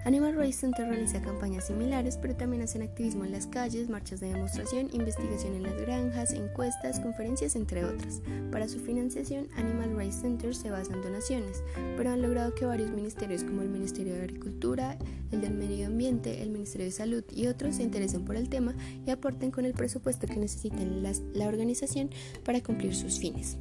Animal 0.04 0.36
Rights 0.36 0.60
Center 0.60 0.88
realiza 0.88 1.20
campañas 1.20 1.66
similares, 1.66 2.16
pero 2.16 2.34
también 2.34 2.62
hacen 2.62 2.82
activismo 2.82 3.24
en 3.24 3.32
las 3.32 3.46
calles, 3.46 3.90
marchas 3.90 4.20
de 4.20 4.32
demostración, 4.32 4.88
investigación 4.92 5.54
en 5.54 5.64
las 5.64 5.76
granjas, 5.76 6.32
encuestas, 6.32 7.00
conferencias, 7.00 7.56
entre 7.56 7.84
otras. 7.84 8.22
Para 8.50 8.68
su 8.68 8.78
financiación, 8.78 9.48
Animal 9.56 9.96
Rights 9.96 10.20
Center 10.20 10.54
se 10.54 10.70
basa 10.70 10.94
en 10.94 11.02
donaciones, 11.02 11.62
pero 11.96 12.10
han 12.10 12.22
logrado 12.22 12.54
que 12.54 12.64
varios 12.64 12.90
ministerios 12.90 13.42
como 13.42 13.60
el 13.62 13.68
Ministerio 13.68 14.14
de 14.14 14.22
Agricultura, 14.22 14.96
el 15.32 15.40
del 15.40 15.54
Medio 15.54 15.88
Ambiente, 15.88 16.42
el 16.42 16.50
Ministerio 16.50 16.86
de 16.86 16.92
Salud 16.92 17.24
y 17.34 17.48
otros 17.48 17.76
se 17.76 17.82
interesen 17.82 18.24
por 18.24 18.36
el 18.36 18.48
tema 18.48 18.74
y 19.04 19.10
aporten 19.10 19.50
con 19.50 19.66
el 19.66 19.74
presupuesto 19.74 20.26
que 20.26 20.36
necesitan 20.36 21.02
la 21.02 21.48
organización 21.48 22.08
para 22.44 22.62
cumplir 22.62 22.94
sus 22.94 23.18
fines. 23.18 23.58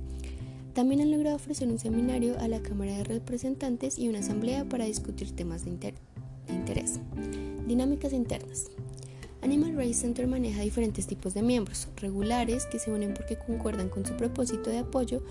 También 0.73 1.02
han 1.02 1.12
logrado 1.12 1.36
ofrecer 1.36 1.67
un 1.67 1.80
seminario 1.80 2.39
a 2.39 2.47
la 2.47 2.62
Cámara 2.62 2.95
de 2.95 3.04
Representantes 3.04 3.97
y 3.97 4.08
una 4.08 4.19
asamblea 4.19 4.63
para 4.69 4.86
discutir 4.86 5.36
temas 5.36 5.65
de 5.65 5.71
interés 5.71 6.16
interés. 6.49 6.99
Dinámicas 7.67 8.13
internas. 8.13 8.67
Animal 9.41 9.75
Rights 9.75 9.99
Center 9.99 10.27
maneja 10.27 10.62
diferentes 10.62 11.05
tipos 11.07 11.33
de 11.33 11.41
miembros, 11.41 11.88
regulares 11.97 12.65
que 12.65 12.79
se 12.79 12.91
unen 12.91 13.13
porque 13.13 13.38
concuerdan 13.38 13.89
con 13.89 14.05
su 14.05 14.15
propósito 14.17 14.69
de 14.69 14.79
apoyo, 14.79 15.21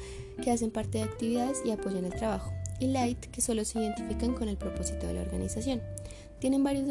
que 0.43 0.51
hacen 0.51 0.71
parte 0.71 0.99
de 0.99 1.05
actividades 1.05 1.61
y 1.65 1.71
apoyan 1.71 2.05
el 2.05 2.15
trabajo, 2.15 2.53
y 2.79 2.87
light 2.87 3.19
que 3.19 3.41
solo 3.41 3.65
se 3.65 3.81
identifican 3.81 4.35
con 4.35 4.49
el 4.49 4.57
propósito 4.57 5.07
de 5.07 5.15
la 5.15 5.23
organización. 5.23 5.83
Tienen 6.39 6.63
varios 6.63 6.87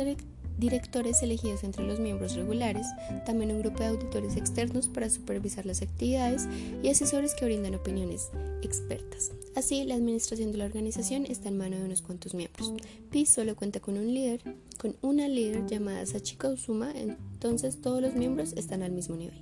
directores 0.58 1.22
elegidos 1.22 1.64
entre 1.64 1.86
los 1.86 2.00
miembros 2.00 2.36
regulares, 2.36 2.88
también 3.26 3.52
un 3.52 3.62
grupo 3.62 3.80
de 3.80 3.88
auditores 3.88 4.36
externos 4.36 4.88
para 4.88 5.10
supervisar 5.10 5.66
las 5.66 5.82
actividades 5.82 6.48
y 6.82 6.90
asesores 6.90 7.34
que 7.34 7.46
brindan 7.46 7.76
opiniones 7.76 8.30
expertas. 8.62 9.32
Así, 9.56 9.84
la 9.86 9.96
administración 9.96 10.52
de 10.52 10.58
la 10.58 10.66
organización 10.66 11.26
está 11.26 11.50
en 11.50 11.58
manos 11.58 11.80
de 11.80 11.86
unos 11.86 12.02
cuantos 12.02 12.34
miembros. 12.34 12.74
PIS 13.12 13.30
solo 13.30 13.56
cuenta 13.56 13.80
con 13.80 13.98
un 13.98 14.14
líder, 14.14 14.42
con 14.78 14.96
una 15.02 15.28
líder 15.28 15.66
llamada 15.66 16.06
Sachiko 16.06 16.50
Uzuma, 16.50 16.92
entonces 16.92 17.82
todos 17.82 18.02
los 18.02 18.16
miembros 18.16 18.54
están 18.54 18.84
al 18.84 18.92
mismo 18.92 19.16
nivel. 19.16 19.42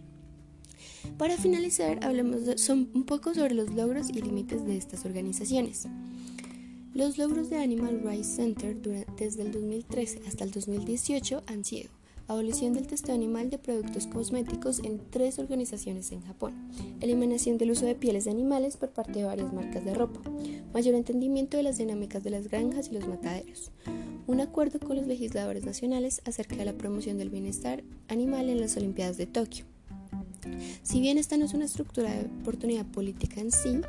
Para 1.18 1.38
finalizar, 1.38 2.04
hablemos 2.04 2.42
un 2.70 3.04
poco 3.06 3.34
sobre 3.34 3.54
los 3.54 3.74
logros 3.74 4.10
y 4.10 4.22
límites 4.22 4.66
de 4.66 4.78
estas 4.78 5.06
organizaciones. 5.06 5.88
Los 6.94 7.18
logros 7.18 7.50
de 7.50 7.58
Animal 7.58 8.02
Rights 8.04 8.36
Center 8.36 8.80
desde 9.18 9.42
el 9.42 9.52
2013 9.52 10.22
hasta 10.28 10.44
el 10.44 10.52
2018 10.52 11.42
han 11.48 11.66
sido 11.66 11.90
abolición 12.28 12.74
del 12.74 12.86
testeo 12.86 13.16
animal 13.16 13.50
de 13.50 13.58
productos 13.58 14.06
cosméticos 14.06 14.80
en 14.84 15.02
tres 15.10 15.40
organizaciones 15.40 16.12
en 16.12 16.22
Japón, 16.22 16.54
eliminación 17.02 17.58
del 17.58 17.72
uso 17.72 17.88
de 17.88 17.96
pieles 17.96 18.26
de 18.26 18.32
animales 18.32 18.78
por 18.78 18.92
parte 18.92 19.20
de 19.20 19.26
varias 19.26 19.52
marcas 19.52 19.84
de 19.84 19.96
ropa, 19.96 20.22
mayor 20.72 20.94
entendimiento 20.94 21.58
de 21.58 21.64
las 21.64 21.80
dinámicas 21.80 22.24
de 22.24 22.30
las 22.30 22.48
granjas 22.48 22.90
y 22.90 22.94
los 22.94 23.08
mataderos, 23.08 23.72
un 24.28 24.40
acuerdo 24.40 24.80
con 24.80 24.96
los 24.96 25.08
legisladores 25.08 25.66
nacionales 25.66 26.22
acerca 26.26 26.56
de 26.56 26.66
la 26.66 26.74
promoción 26.74 27.18
del 27.18 27.32
bienestar 27.32 27.84
animal 28.08 28.50
en 28.50 28.62
las 28.62 28.78
Olimpiadas 28.78 29.18
de 29.18 29.26
Tokio. 29.26 29.66
Si 30.84 31.02
bien 31.02 31.18
esta 31.18 31.38
no 31.38 31.46
es 31.46 31.54
una 31.56 31.66
estructura 31.66 32.12
de 32.14 32.26
oportunidad 32.42 32.86
política 32.86 33.42
en 33.42 33.52
sí, 33.52 33.82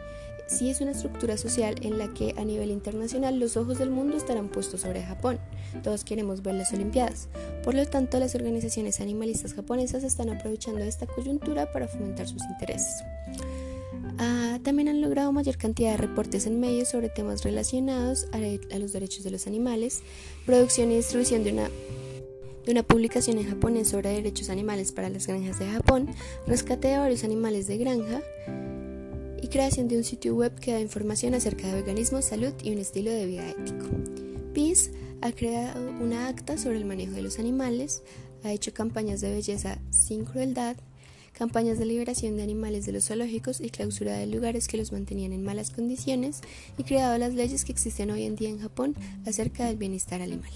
sí 0.47 0.71
es 0.71 0.81
una 0.81 0.93
estructura 0.93 1.37
social 1.37 1.75
en 1.83 1.99
la 1.99 2.13
que 2.13 2.35
a 2.37 2.45
nivel 2.45 2.71
internacional 2.71 3.39
los 3.39 3.57
ojos 3.57 3.79
del 3.79 3.91
mundo 3.91 4.17
estarán 4.17 4.49
puestos 4.49 4.83
sobre 4.83 5.03
Japón. 5.03 5.39
Todos 5.83 6.05
queremos 6.05 6.43
ver 6.43 6.55
las 6.55 6.73
Olimpiadas. 6.73 7.29
Por 7.63 7.75
lo 7.75 7.87
tanto, 7.87 8.19
las 8.19 8.35
organizaciones 8.35 9.01
animalistas 9.01 9.55
japonesas 9.55 10.05
están 10.05 10.31
aprovechando 10.31 10.81
esta 10.81 11.07
coyuntura 11.07 11.71
para 11.73 11.89
fomentar 11.89 12.29
sus 12.29 12.43
intereses. 12.45 13.03
Ah, 14.19 14.59
también 14.63 14.89
han 14.89 15.01
logrado 15.01 15.33
mayor 15.33 15.57
cantidad 15.57 15.93
de 15.93 15.97
reportes 15.97 16.47
en 16.47 16.61
medios 16.61 16.89
sobre 16.89 17.09
temas 17.09 17.43
relacionados 17.43 18.27
a, 18.33 18.79
los 18.79 18.93
derechos 18.93 19.25
de 19.25 19.31
los 19.31 19.47
animales, 19.47 20.03
producción 20.47 20.93
y 20.93 20.97
distribución 20.97 21.45
de 21.45 21.53
una 21.53 21.71
de 22.65 22.73
una 22.73 22.83
publicación 22.83 23.37
en 23.37 23.47
japonés 23.47 23.89
sobre 23.89 24.09
derechos 24.09 24.49
animales 24.49 24.91
para 24.91 25.11
las 25.11 25.27
granjas 25.27 25.59
de 25.59 25.71
Japón, 25.71 26.09
rescate 26.47 26.89
de 26.89 26.97
varios 26.97 27.23
animales 27.23 27.67
de 27.67 27.77
granja, 27.77 28.23
y 29.45 29.49
creación 29.49 29.89
de 29.89 29.99
un 29.99 30.05
sitio 30.05 30.35
web 30.35 30.59
que 30.59 30.73
da 30.73 30.81
información 30.81 31.35
acerca 31.35 31.67
de 31.67 31.75
veganismo, 31.75 32.23
salud 32.23 32.55
y 32.63 32.73
un 32.73 32.79
estilo 32.79 33.11
de 33.11 33.27
vida 33.27 33.51
ético. 33.51 33.85
Peace 34.55 34.91
ha 35.21 35.33
creado 35.33 35.87
una 36.01 36.29
acta 36.29 36.57
sobre 36.57 36.79
el 36.79 36.87
manejo 36.87 37.13
de 37.13 37.21
los 37.21 37.39
animales, 37.39 38.03
ha 38.43 38.53
hecho 38.53 38.73
campañas 38.73 39.21
de 39.21 39.31
belleza 39.31 39.77
sin 39.91 40.25
crueldad, 40.25 40.77
campañas 41.35 41.79
de 41.79 41.85
liberación 41.85 42.39
de 42.39 42.43
animales 42.43 42.87
de 42.87 42.93
los 42.93 43.05
zoológicos 43.05 43.61
y 43.61 43.69
clausura 43.69 44.15
de 44.15 44.27
lugares 44.27 44.67
que 44.67 44.79
los 44.79 44.93
mantenían 44.93 45.35
en 45.35 45.45
malas 45.45 45.69
condiciones 45.69 46.41
y 46.79 46.85
creado 46.85 47.19
las 47.19 47.35
leyes 47.35 47.67
que 47.67 47.73
existen 47.73 48.13
hoy 48.13 48.23
en 48.23 48.37
día 48.37 48.49
en 48.49 48.61
Japón 48.61 48.95
acerca 49.27 49.67
del 49.67 49.77
bienestar 49.77 50.23
animal. 50.23 50.53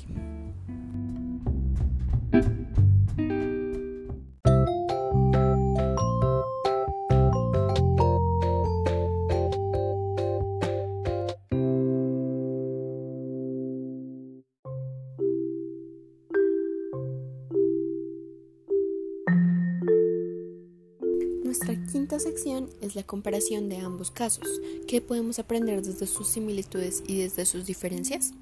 Sección 22.39 22.71
es 22.81 22.95
la 22.95 23.03
comparación 23.03 23.69
de 23.69 23.79
ambos 23.79 24.13
casos. 24.13 24.47
¿Qué 24.87 25.01
podemos 25.01 25.41
aprender 25.41 25.83
desde 25.83 26.07
sus 26.07 26.29
similitudes 26.29 27.03
y 27.05 27.19
desde 27.19 27.45
sus 27.45 27.67
diferencias? 27.67 28.33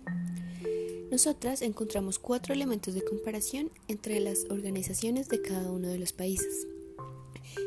Nosotras 1.10 1.62
encontramos 1.62 2.18
cuatro 2.18 2.52
elementos 2.52 2.92
de 2.92 3.02
comparación 3.02 3.70
entre 3.88 4.20
las 4.20 4.44
organizaciones 4.50 5.30
de 5.30 5.40
cada 5.40 5.70
uno 5.70 5.88
de 5.88 5.98
los 5.98 6.12
países 6.12 6.66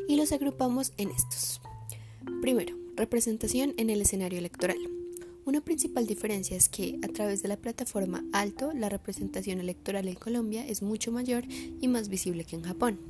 y 0.06 0.14
los 0.14 0.30
agrupamos 0.30 0.92
en 0.98 1.10
estos. 1.10 1.60
Primero, 2.40 2.76
representación 2.94 3.74
en 3.76 3.90
el 3.90 4.00
escenario 4.00 4.38
electoral. 4.38 4.78
Una 5.44 5.60
principal 5.60 6.06
diferencia 6.06 6.56
es 6.56 6.68
que 6.68 7.00
a 7.02 7.08
través 7.08 7.42
de 7.42 7.48
la 7.48 7.56
plataforma 7.56 8.24
Alto 8.32 8.72
la 8.72 8.88
representación 8.88 9.58
electoral 9.58 10.06
en 10.06 10.14
Colombia 10.14 10.64
es 10.64 10.80
mucho 10.80 11.10
mayor 11.10 11.42
y 11.48 11.88
más 11.88 12.08
visible 12.08 12.44
que 12.44 12.54
en 12.54 12.62
Japón. 12.62 13.09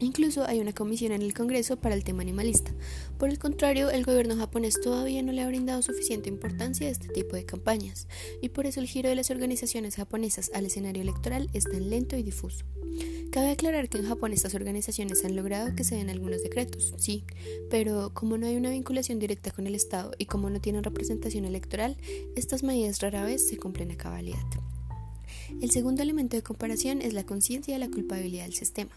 Incluso 0.00 0.44
hay 0.44 0.60
una 0.60 0.72
comisión 0.72 1.12
en 1.12 1.22
el 1.22 1.34
Congreso 1.34 1.76
para 1.76 1.94
el 1.94 2.04
tema 2.04 2.22
animalista. 2.22 2.72
Por 3.18 3.30
el 3.30 3.38
contrario, 3.38 3.90
el 3.90 4.04
gobierno 4.04 4.36
japonés 4.36 4.80
todavía 4.80 5.22
no 5.22 5.32
le 5.32 5.42
ha 5.42 5.46
brindado 5.46 5.82
suficiente 5.82 6.28
importancia 6.28 6.88
a 6.88 6.90
este 6.90 7.08
tipo 7.08 7.36
de 7.36 7.44
campañas, 7.44 8.08
y 8.42 8.48
por 8.48 8.66
eso 8.66 8.80
el 8.80 8.88
giro 8.88 9.08
de 9.08 9.14
las 9.14 9.30
organizaciones 9.30 9.94
japonesas 9.94 10.50
al 10.52 10.66
escenario 10.66 11.02
electoral 11.02 11.48
es 11.52 11.64
tan 11.64 11.90
lento 11.90 12.16
y 12.16 12.22
difuso. 12.22 12.64
Cabe 13.30 13.50
aclarar 13.50 13.88
que 13.88 13.98
en 13.98 14.06
Japón 14.06 14.32
estas 14.32 14.54
organizaciones 14.54 15.24
han 15.24 15.34
logrado 15.34 15.74
que 15.74 15.84
se 15.84 15.96
den 15.96 16.10
algunos 16.10 16.42
decretos, 16.42 16.94
sí, 16.98 17.24
pero 17.70 18.12
como 18.14 18.36
no 18.36 18.46
hay 18.46 18.56
una 18.56 18.70
vinculación 18.70 19.18
directa 19.18 19.50
con 19.50 19.66
el 19.66 19.74
Estado 19.74 20.12
y 20.18 20.26
como 20.26 20.50
no 20.50 20.60
tienen 20.60 20.84
representación 20.84 21.44
electoral, 21.44 21.96
estas 22.36 22.62
medidas 22.62 23.00
rara 23.00 23.24
vez 23.24 23.48
se 23.48 23.56
cumplen 23.56 23.90
a 23.90 23.96
cabalidad. 23.96 24.44
El 25.60 25.70
segundo 25.70 26.02
elemento 26.02 26.36
de 26.36 26.42
comparación 26.42 27.02
es 27.02 27.12
la 27.12 27.24
conciencia 27.24 27.74
de 27.74 27.80
la 27.80 27.90
culpabilidad 27.90 28.44
del 28.44 28.54
sistema. 28.54 28.90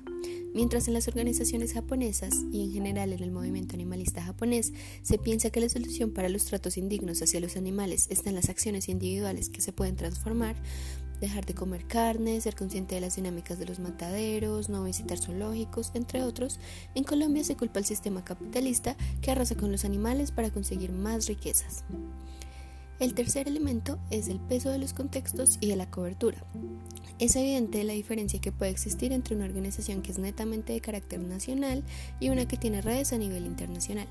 Mientras 0.53 0.87
en 0.87 0.93
las 0.93 1.07
organizaciones 1.07 1.73
japonesas 1.73 2.33
y 2.51 2.63
en 2.63 2.71
general 2.71 3.13
en 3.13 3.21
el 3.21 3.31
movimiento 3.31 3.75
animalista 3.75 4.23
japonés 4.23 4.73
se 5.03 5.17
piensa 5.17 5.49
que 5.49 5.61
la 5.61 5.69
solución 5.69 6.11
para 6.11 6.29
los 6.29 6.45
tratos 6.45 6.77
indignos 6.77 7.21
hacia 7.21 7.39
los 7.39 7.57
animales 7.57 8.07
está 8.09 8.29
en 8.29 8.35
las 8.35 8.49
acciones 8.49 8.89
individuales 8.89 9.49
que 9.49 9.61
se 9.61 9.71
pueden 9.71 9.95
transformar, 9.95 10.55
dejar 11.21 11.45
de 11.45 11.53
comer 11.53 11.85
carne, 11.85 12.41
ser 12.41 12.55
consciente 12.55 12.95
de 12.95 13.01
las 13.01 13.15
dinámicas 13.15 13.59
de 13.59 13.65
los 13.65 13.79
mataderos, 13.79 14.69
no 14.69 14.83
visitar 14.83 15.17
zoológicos, 15.17 15.91
entre 15.93 16.23
otros, 16.23 16.59
en 16.95 17.03
Colombia 17.03 17.43
se 17.43 17.55
culpa 17.55 17.79
al 17.79 17.85
sistema 17.85 18.23
capitalista 18.23 18.95
que 19.21 19.31
arrasa 19.31 19.55
con 19.55 19.71
los 19.71 19.85
animales 19.85 20.31
para 20.31 20.51
conseguir 20.51 20.91
más 20.91 21.27
riquezas. 21.27 21.83
El 22.99 23.13
tercer 23.13 23.47
elemento 23.47 23.99
es 24.09 24.27
el 24.27 24.39
peso 24.39 24.71
de 24.71 24.79
los 24.79 24.93
contextos 24.93 25.59
y 25.61 25.67
de 25.67 25.75
la 25.75 25.89
cobertura. 25.91 26.43
Es 27.19 27.35
evidente 27.35 27.83
la 27.83 27.93
diferencia 27.93 28.41
que 28.41 28.51
puede 28.51 28.71
existir 28.71 29.11
entre 29.11 29.35
una 29.35 29.45
organización 29.45 30.01
que 30.01 30.11
es 30.11 30.17
netamente 30.17 30.73
de 30.73 30.81
carácter 30.81 31.19
nacional 31.19 31.83
y 32.19 32.29
una 32.29 32.47
que 32.47 32.57
tiene 32.57 32.81
redes 32.81 33.13
a 33.13 33.19
nivel 33.19 33.45
internacional. 33.45 34.07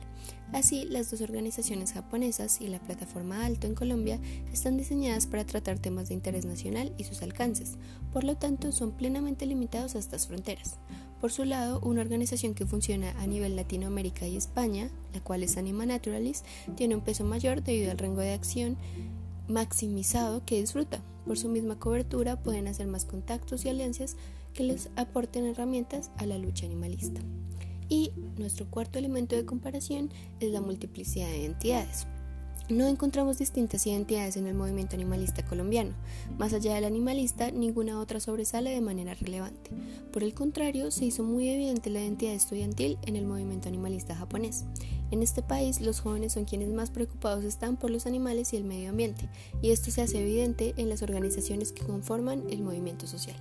Así, 0.53 0.85
las 0.85 1.11
dos 1.11 1.21
organizaciones 1.21 1.93
japonesas 1.93 2.61
y 2.61 2.69
la 2.69 2.79
plataforma 2.79 3.45
Alto 3.45 3.67
en 3.67 3.75
Colombia 3.75 4.21
están 4.53 4.77
diseñadas 4.77 5.27
para 5.27 5.45
tratar 5.45 5.79
temas 5.79 6.09
de 6.09 6.15
interés 6.15 6.47
nacional 6.47 6.93
y 6.97 7.05
sus 7.05 7.23
alcances, 7.23 7.75
por 8.13 8.25
lo 8.25 8.37
tanto 8.37 8.73
son 8.73 8.93
plenamente 8.93 9.45
limitados 9.45 9.97
a 9.97 9.99
estas 9.99 10.27
fronteras. 10.29 10.77
Por 11.21 11.33
su 11.33 11.45
lado, 11.45 11.81
una 11.81 12.03
organización 12.03 12.55
que 12.55 12.67
funciona 12.67 13.11
a 13.21 13.27
nivel 13.27 13.57
Latinoamérica 13.57 14.27
y 14.29 14.37
España, 14.37 14.91
la 15.13 15.21
cual 15.21 15.43
es 15.43 15.57
Anima 15.57 15.87
Naturalis, 15.87 16.45
tiene 16.77 16.95
un 16.95 17.01
peso 17.01 17.25
mayor 17.25 17.63
debido 17.63 17.91
al 17.91 17.99
rango 17.99 18.21
de 18.21 18.33
acción 18.33 18.77
maximizado 19.49 20.45
que 20.45 20.61
disfruta. 20.61 21.01
Por 21.27 21.39
su 21.39 21.49
misma 21.49 21.79
cobertura 21.79 22.41
pueden 22.41 22.69
hacer 22.69 22.87
más 22.87 23.05
contactos 23.05 23.65
y 23.65 23.71
alianzas 23.71 24.17
que 24.55 24.63
les 24.63 24.91
aporten 24.97 25.45
herramientas 25.45 26.11
a 26.19 26.27
la 26.27 26.39
lucha 26.39 26.67
animalista. 26.67 27.21
Y 27.89 28.13
nuestro 28.37 28.67
cuarto 28.71 28.99
elemento 28.99 29.37
de 29.37 29.45
comparación 29.45 30.11
es 30.41 30.51
la 30.53 30.61
multiplicidad 30.61 31.29
de 31.29 31.47
entidades. 31.47 32.07
No 32.69 32.89
encontramos 32.89 33.39
distintas 33.39 33.87
identidades 33.87 34.37
en 34.37 34.49
el 34.49 34.55
movimiento 34.55 34.97
animalista 34.97 35.45
colombiano. 35.45 35.93
Más 36.37 36.53
allá 36.53 36.75
del 36.75 36.85
animalista, 36.85 37.53
ninguna 37.53 38.01
otra 38.01 38.19
sobresale 38.19 38.71
de 38.71 38.81
manera 38.81 39.15
relevante. 39.15 39.71
Por 40.13 40.25
el 40.25 40.35
contrario, 40.35 40.91
se 40.91 41.05
hizo 41.05 41.23
muy 41.23 41.49
evidente 41.49 41.91
la 41.91 42.01
identidad 42.01 42.33
estudiantil 42.33 42.99
en 43.07 43.15
el 43.15 43.25
movimiento 43.25 43.69
animalista 43.69 44.17
japonés. 44.17 44.65
En 45.13 45.23
este 45.23 45.43
país, 45.43 45.81
los 45.81 46.01
jóvenes 46.01 46.33
son 46.33 46.45
quienes 46.45 46.71
más 46.71 46.91
preocupados 46.91 47.45
están 47.45 47.77
por 47.77 47.91
los 47.91 48.05
animales 48.05 48.53
y 48.53 48.57
el 48.57 48.65
medio 48.65 48.91
ambiente, 48.91 49.29
y 49.63 49.71
esto 49.71 49.93
se 49.93 50.03
hace 50.03 50.21
evidente 50.21 50.75
en 50.77 50.89
las 50.89 51.03
organizaciones 51.03 51.71
que 51.71 51.87
conforman 51.87 52.43
el 52.51 52.63
movimiento 52.63 53.07
social. 53.07 53.37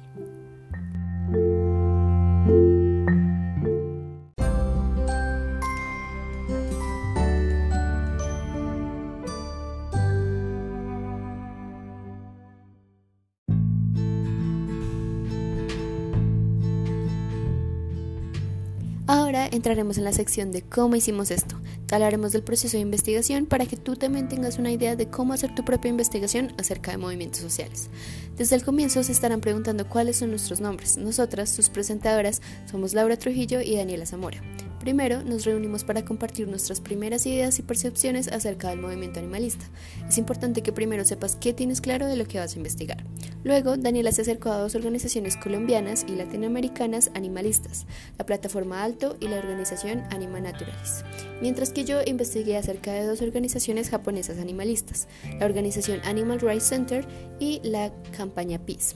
Entraremos 19.66 19.98
en 19.98 20.04
la 20.04 20.14
sección 20.14 20.52
de 20.52 20.62
cómo 20.62 20.96
hicimos 20.96 21.32
esto. 21.32 21.60
Hablaremos 21.92 22.32
del 22.32 22.44
proceso 22.44 22.78
de 22.78 22.82
investigación 22.82 23.48
para 23.48 23.66
que 23.66 23.78
tú 23.78 23.96
también 23.96 24.30
tengas 24.30 24.60
una 24.60 24.72
idea 24.72 24.96
de 24.96 25.10
cómo 25.10 25.34
hacer 25.34 25.56
tu 25.56 25.66
propia 25.66 25.90
investigación 25.90 26.54
acerca 26.60 26.92
de 26.92 26.98
movimientos 26.98 27.40
sociales. 27.40 27.90
Desde 28.38 28.58
el 28.58 28.64
comienzo 28.64 29.02
se 29.02 29.12
estarán 29.12 29.42
preguntando 29.42 29.90
cuáles 29.90 30.18
son 30.18 30.30
nuestros 30.30 30.62
nombres. 30.62 30.98
Nosotras, 30.98 31.50
sus 31.50 31.70
presentadoras, 31.70 32.44
somos 32.70 32.94
Laura 32.94 33.18
Trujillo 33.18 33.60
y 33.60 33.76
Daniela 33.76 34.06
Zamora. 34.06 34.40
Primero, 34.80 35.24
nos 35.24 35.46
reunimos 35.46 35.84
para 35.84 36.06
compartir 36.06 36.48
nuestras 36.48 36.80
primeras 36.80 37.26
ideas 37.26 37.58
y 37.58 37.64
percepciones 37.64 38.28
acerca 38.28 38.70
del 38.70 38.80
movimiento 38.80 39.18
animalista. 39.18 39.66
Es 40.08 40.20
importante 40.20 40.62
que 40.62 40.74
primero 40.74 41.04
sepas 41.06 41.38
qué 41.38 41.54
tienes 41.54 41.82
claro 41.82 42.06
de 42.06 42.18
lo 42.18 42.28
que 42.28 42.38
vas 42.38 42.54
a 42.54 42.58
investigar. 42.58 43.04
Luego, 43.46 43.78
Daniela 43.78 44.12
se 44.12 44.24
acercó 44.24 44.50
a 44.50 44.58
dos 44.58 44.74
organizaciones 44.74 45.38
colombianas 45.38 46.04
y 46.10 46.16
latinoamericanas 46.16 47.12
animalistas, 47.14 47.86
la 48.18 48.26
Plataforma 48.26 48.84
Alto 48.84 49.18
y 49.20 49.28
la 49.28 49.38
organización 49.38 50.04
Anima 50.10 50.40
Naturalis. 50.40 51.06
Mientras 51.44 51.70
que 51.70 51.86
yo 51.86 52.00
investigué 52.08 52.58
acerca 52.58 52.92
de 52.92 53.06
dos 53.06 53.22
organizaciones 53.22 53.92
japonesas 53.92 54.40
animalistas, 54.40 55.08
la 55.40 55.46
organización 55.46 56.02
Animal 56.06 56.40
Rights 56.40 56.68
Center 56.68 57.06
y 57.40 57.62
la 57.64 57.94
campaña 58.18 58.58
Peace. 58.58 58.96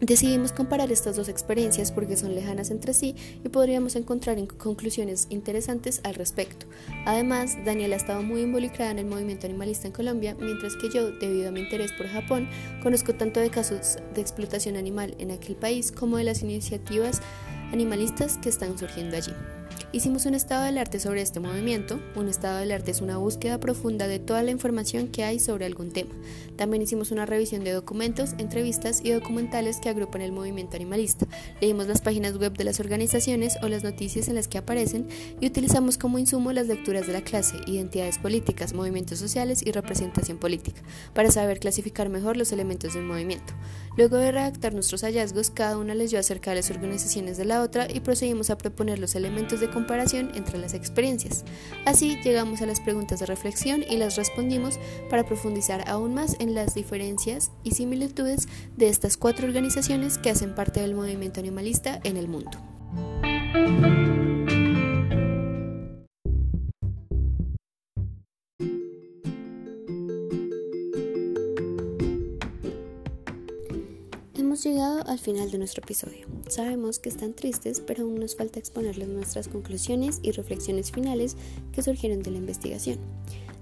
Decidimos 0.00 0.52
comparar 0.52 0.90
estas 0.90 1.16
dos 1.16 1.28
experiencias 1.28 1.92
porque 1.92 2.16
son 2.16 2.34
lejanas 2.34 2.70
entre 2.70 2.94
sí 2.94 3.14
y 3.44 3.48
podríamos 3.50 3.96
encontrar 3.96 4.38
conclusiones 4.56 5.26
interesantes 5.28 6.00
al 6.04 6.14
respecto. 6.14 6.64
Además, 7.04 7.58
Daniela 7.66 7.96
ha 7.96 7.98
estado 7.98 8.22
muy 8.22 8.40
involucrada 8.40 8.92
en 8.92 8.98
el 8.98 9.04
movimiento 9.04 9.46
animalista 9.46 9.88
en 9.88 9.92
Colombia, 9.92 10.34
mientras 10.40 10.74
que 10.76 10.88
yo, 10.88 11.10
debido 11.12 11.50
a 11.50 11.52
mi 11.52 11.60
interés 11.60 11.92
por 11.92 12.06
Japón, 12.06 12.48
conozco 12.82 13.14
tanto 13.14 13.40
de 13.40 13.50
casos 13.50 13.98
de 14.14 14.22
explotación 14.22 14.76
animal 14.76 15.14
en 15.18 15.32
aquel 15.32 15.54
país 15.54 15.92
como 15.92 16.16
de 16.16 16.24
las 16.24 16.42
iniciativas 16.42 17.20
animalistas 17.70 18.38
que 18.38 18.48
están 18.48 18.78
surgiendo 18.78 19.18
allí. 19.18 19.32
Hicimos 19.92 20.24
un 20.24 20.34
estado 20.34 20.62
del 20.62 20.78
arte 20.78 21.00
sobre 21.00 21.20
este 21.20 21.40
movimiento. 21.40 22.00
Un 22.14 22.28
estado 22.28 22.60
del 22.60 22.70
arte 22.70 22.92
es 22.92 23.00
una 23.00 23.16
búsqueda 23.16 23.58
profunda 23.58 24.06
de 24.06 24.20
toda 24.20 24.44
la 24.44 24.52
información 24.52 25.08
que 25.08 25.24
hay 25.24 25.40
sobre 25.40 25.66
algún 25.66 25.90
tema. 25.90 26.14
También 26.54 26.80
hicimos 26.80 27.10
una 27.10 27.26
revisión 27.26 27.64
de 27.64 27.72
documentos, 27.72 28.34
entrevistas 28.38 29.00
y 29.02 29.10
documentales 29.10 29.78
que 29.78 29.88
agrupan 29.88 30.22
el 30.22 30.30
movimiento 30.30 30.76
animalista. 30.76 31.26
Leímos 31.60 31.88
las 31.88 32.02
páginas 32.02 32.38
web 32.38 32.56
de 32.56 32.62
las 32.62 32.78
organizaciones 32.78 33.58
o 33.62 33.68
las 33.68 33.82
noticias 33.82 34.28
en 34.28 34.36
las 34.36 34.46
que 34.46 34.58
aparecen 34.58 35.08
y 35.40 35.46
utilizamos 35.48 35.98
como 35.98 36.20
insumo 36.20 36.52
las 36.52 36.68
lecturas 36.68 37.08
de 37.08 37.12
la 37.12 37.22
clase, 37.22 37.56
identidades 37.66 38.18
políticas, 38.18 38.74
movimientos 38.74 39.18
sociales 39.18 39.60
y 39.66 39.72
representación 39.72 40.38
política, 40.38 40.82
para 41.14 41.32
saber 41.32 41.58
clasificar 41.58 42.10
mejor 42.10 42.36
los 42.36 42.52
elementos 42.52 42.94
del 42.94 43.02
movimiento. 43.02 43.54
Luego 43.96 44.18
de 44.18 44.30
redactar 44.30 44.72
nuestros 44.72 45.02
hallazgos, 45.02 45.50
cada 45.50 45.76
una 45.76 45.96
leyó 45.96 46.20
acerca 46.20 46.50
de 46.50 46.58
las 46.58 46.70
organizaciones 46.70 47.36
de 47.36 47.44
la 47.44 47.60
otra 47.60 47.88
y 47.92 47.98
procedimos 47.98 48.50
a 48.50 48.56
proponer 48.56 49.00
los 49.00 49.16
elementos 49.16 49.58
de 49.58 49.68
comparación 49.80 50.30
entre 50.34 50.58
las 50.58 50.74
experiencias. 50.74 51.44
Así 51.86 52.18
llegamos 52.22 52.60
a 52.60 52.66
las 52.66 52.80
preguntas 52.80 53.20
de 53.20 53.26
reflexión 53.26 53.82
y 53.88 53.96
las 53.96 54.16
respondimos 54.16 54.78
para 55.08 55.24
profundizar 55.24 55.88
aún 55.88 56.12
más 56.12 56.36
en 56.38 56.54
las 56.54 56.74
diferencias 56.74 57.50
y 57.64 57.70
similitudes 57.70 58.46
de 58.76 58.88
estas 58.88 59.16
cuatro 59.16 59.46
organizaciones 59.46 60.18
que 60.18 60.30
hacen 60.30 60.54
parte 60.54 60.80
del 60.80 60.94
movimiento 60.94 61.40
animalista 61.40 61.98
en 62.04 62.18
el 62.18 62.28
mundo. 62.28 62.50
Hemos 74.60 74.76
llegado 74.76 75.06
al 75.06 75.18
final 75.18 75.50
de 75.50 75.56
nuestro 75.56 75.82
episodio. 75.82 76.26
Sabemos 76.48 76.98
que 76.98 77.08
están 77.08 77.32
tristes, 77.32 77.80
pero 77.80 78.02
aún 78.02 78.20
nos 78.20 78.36
falta 78.36 78.58
exponerles 78.58 79.08
nuestras 79.08 79.48
conclusiones 79.48 80.20
y 80.22 80.32
reflexiones 80.32 80.92
finales 80.92 81.38
que 81.72 81.80
surgieron 81.80 82.22
de 82.22 82.30
la 82.30 82.36
investigación. 82.36 82.98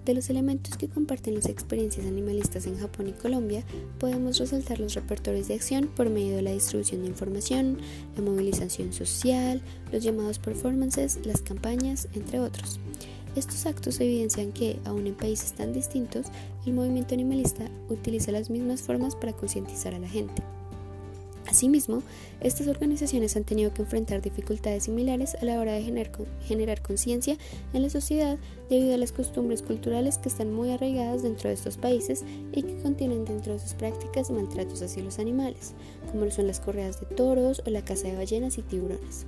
De 0.04 0.12
los 0.14 0.28
elementos 0.28 0.76
que 0.76 0.88
comparten 0.88 1.36
las 1.36 1.46
experiencias 1.46 2.04
animalistas 2.04 2.66
en 2.66 2.80
Japón 2.80 3.06
y 3.06 3.12
Colombia, 3.12 3.62
podemos 4.00 4.40
resaltar 4.40 4.80
los 4.80 4.94
repertorios 4.94 5.46
de 5.46 5.54
acción 5.54 5.86
por 5.86 6.10
medio 6.10 6.34
de 6.34 6.42
la 6.42 6.50
distribución 6.50 7.02
de 7.02 7.10
información, 7.10 7.78
la 8.16 8.22
movilización 8.22 8.92
social, 8.92 9.62
los 9.92 10.02
llamados 10.02 10.40
performances, 10.40 11.20
las 11.24 11.42
campañas, 11.42 12.08
entre 12.14 12.40
otros. 12.40 12.80
Estos 13.36 13.66
actos 13.66 14.00
evidencian 14.00 14.50
que, 14.50 14.80
aun 14.84 15.06
en 15.06 15.14
países 15.14 15.52
tan 15.52 15.72
distintos, 15.72 16.26
el 16.66 16.72
movimiento 16.72 17.14
animalista 17.14 17.70
utiliza 17.88 18.32
las 18.32 18.50
mismas 18.50 18.82
formas 18.82 19.14
para 19.14 19.32
concientizar 19.32 19.94
a 19.94 20.00
la 20.00 20.08
gente. 20.08 20.42
Asimismo, 21.58 22.04
estas 22.40 22.68
organizaciones 22.68 23.34
han 23.36 23.42
tenido 23.42 23.74
que 23.74 23.82
enfrentar 23.82 24.22
dificultades 24.22 24.84
similares 24.84 25.34
a 25.34 25.44
la 25.44 25.58
hora 25.58 25.72
de 25.72 25.82
generar, 25.82 26.82
conciencia 26.82 27.36
en 27.72 27.82
la 27.82 27.90
sociedad 27.90 28.38
debido 28.70 28.94
a 28.94 28.96
las 28.96 29.10
costumbres 29.10 29.62
culturales 29.62 30.18
que 30.18 30.28
están 30.28 30.52
muy 30.52 30.70
arraigadas 30.70 31.24
dentro 31.24 31.48
de 31.48 31.56
estos 31.56 31.76
países 31.76 32.22
y 32.52 32.62
que 32.62 32.76
contienen 32.76 33.24
dentro 33.24 33.54
de 33.54 33.58
sus 33.58 33.74
prácticas 33.74 34.30
maltratos 34.30 34.82
hacia 34.82 35.02
los 35.02 35.18
animales, 35.18 35.74
como 36.12 36.30
son 36.30 36.46
las 36.46 36.60
correas 36.60 37.00
de 37.00 37.06
toros 37.06 37.60
o 37.66 37.70
la 37.70 37.84
caza 37.84 38.06
de 38.06 38.14
ballenas 38.14 38.56
y 38.58 38.62
tiburones. 38.62 39.26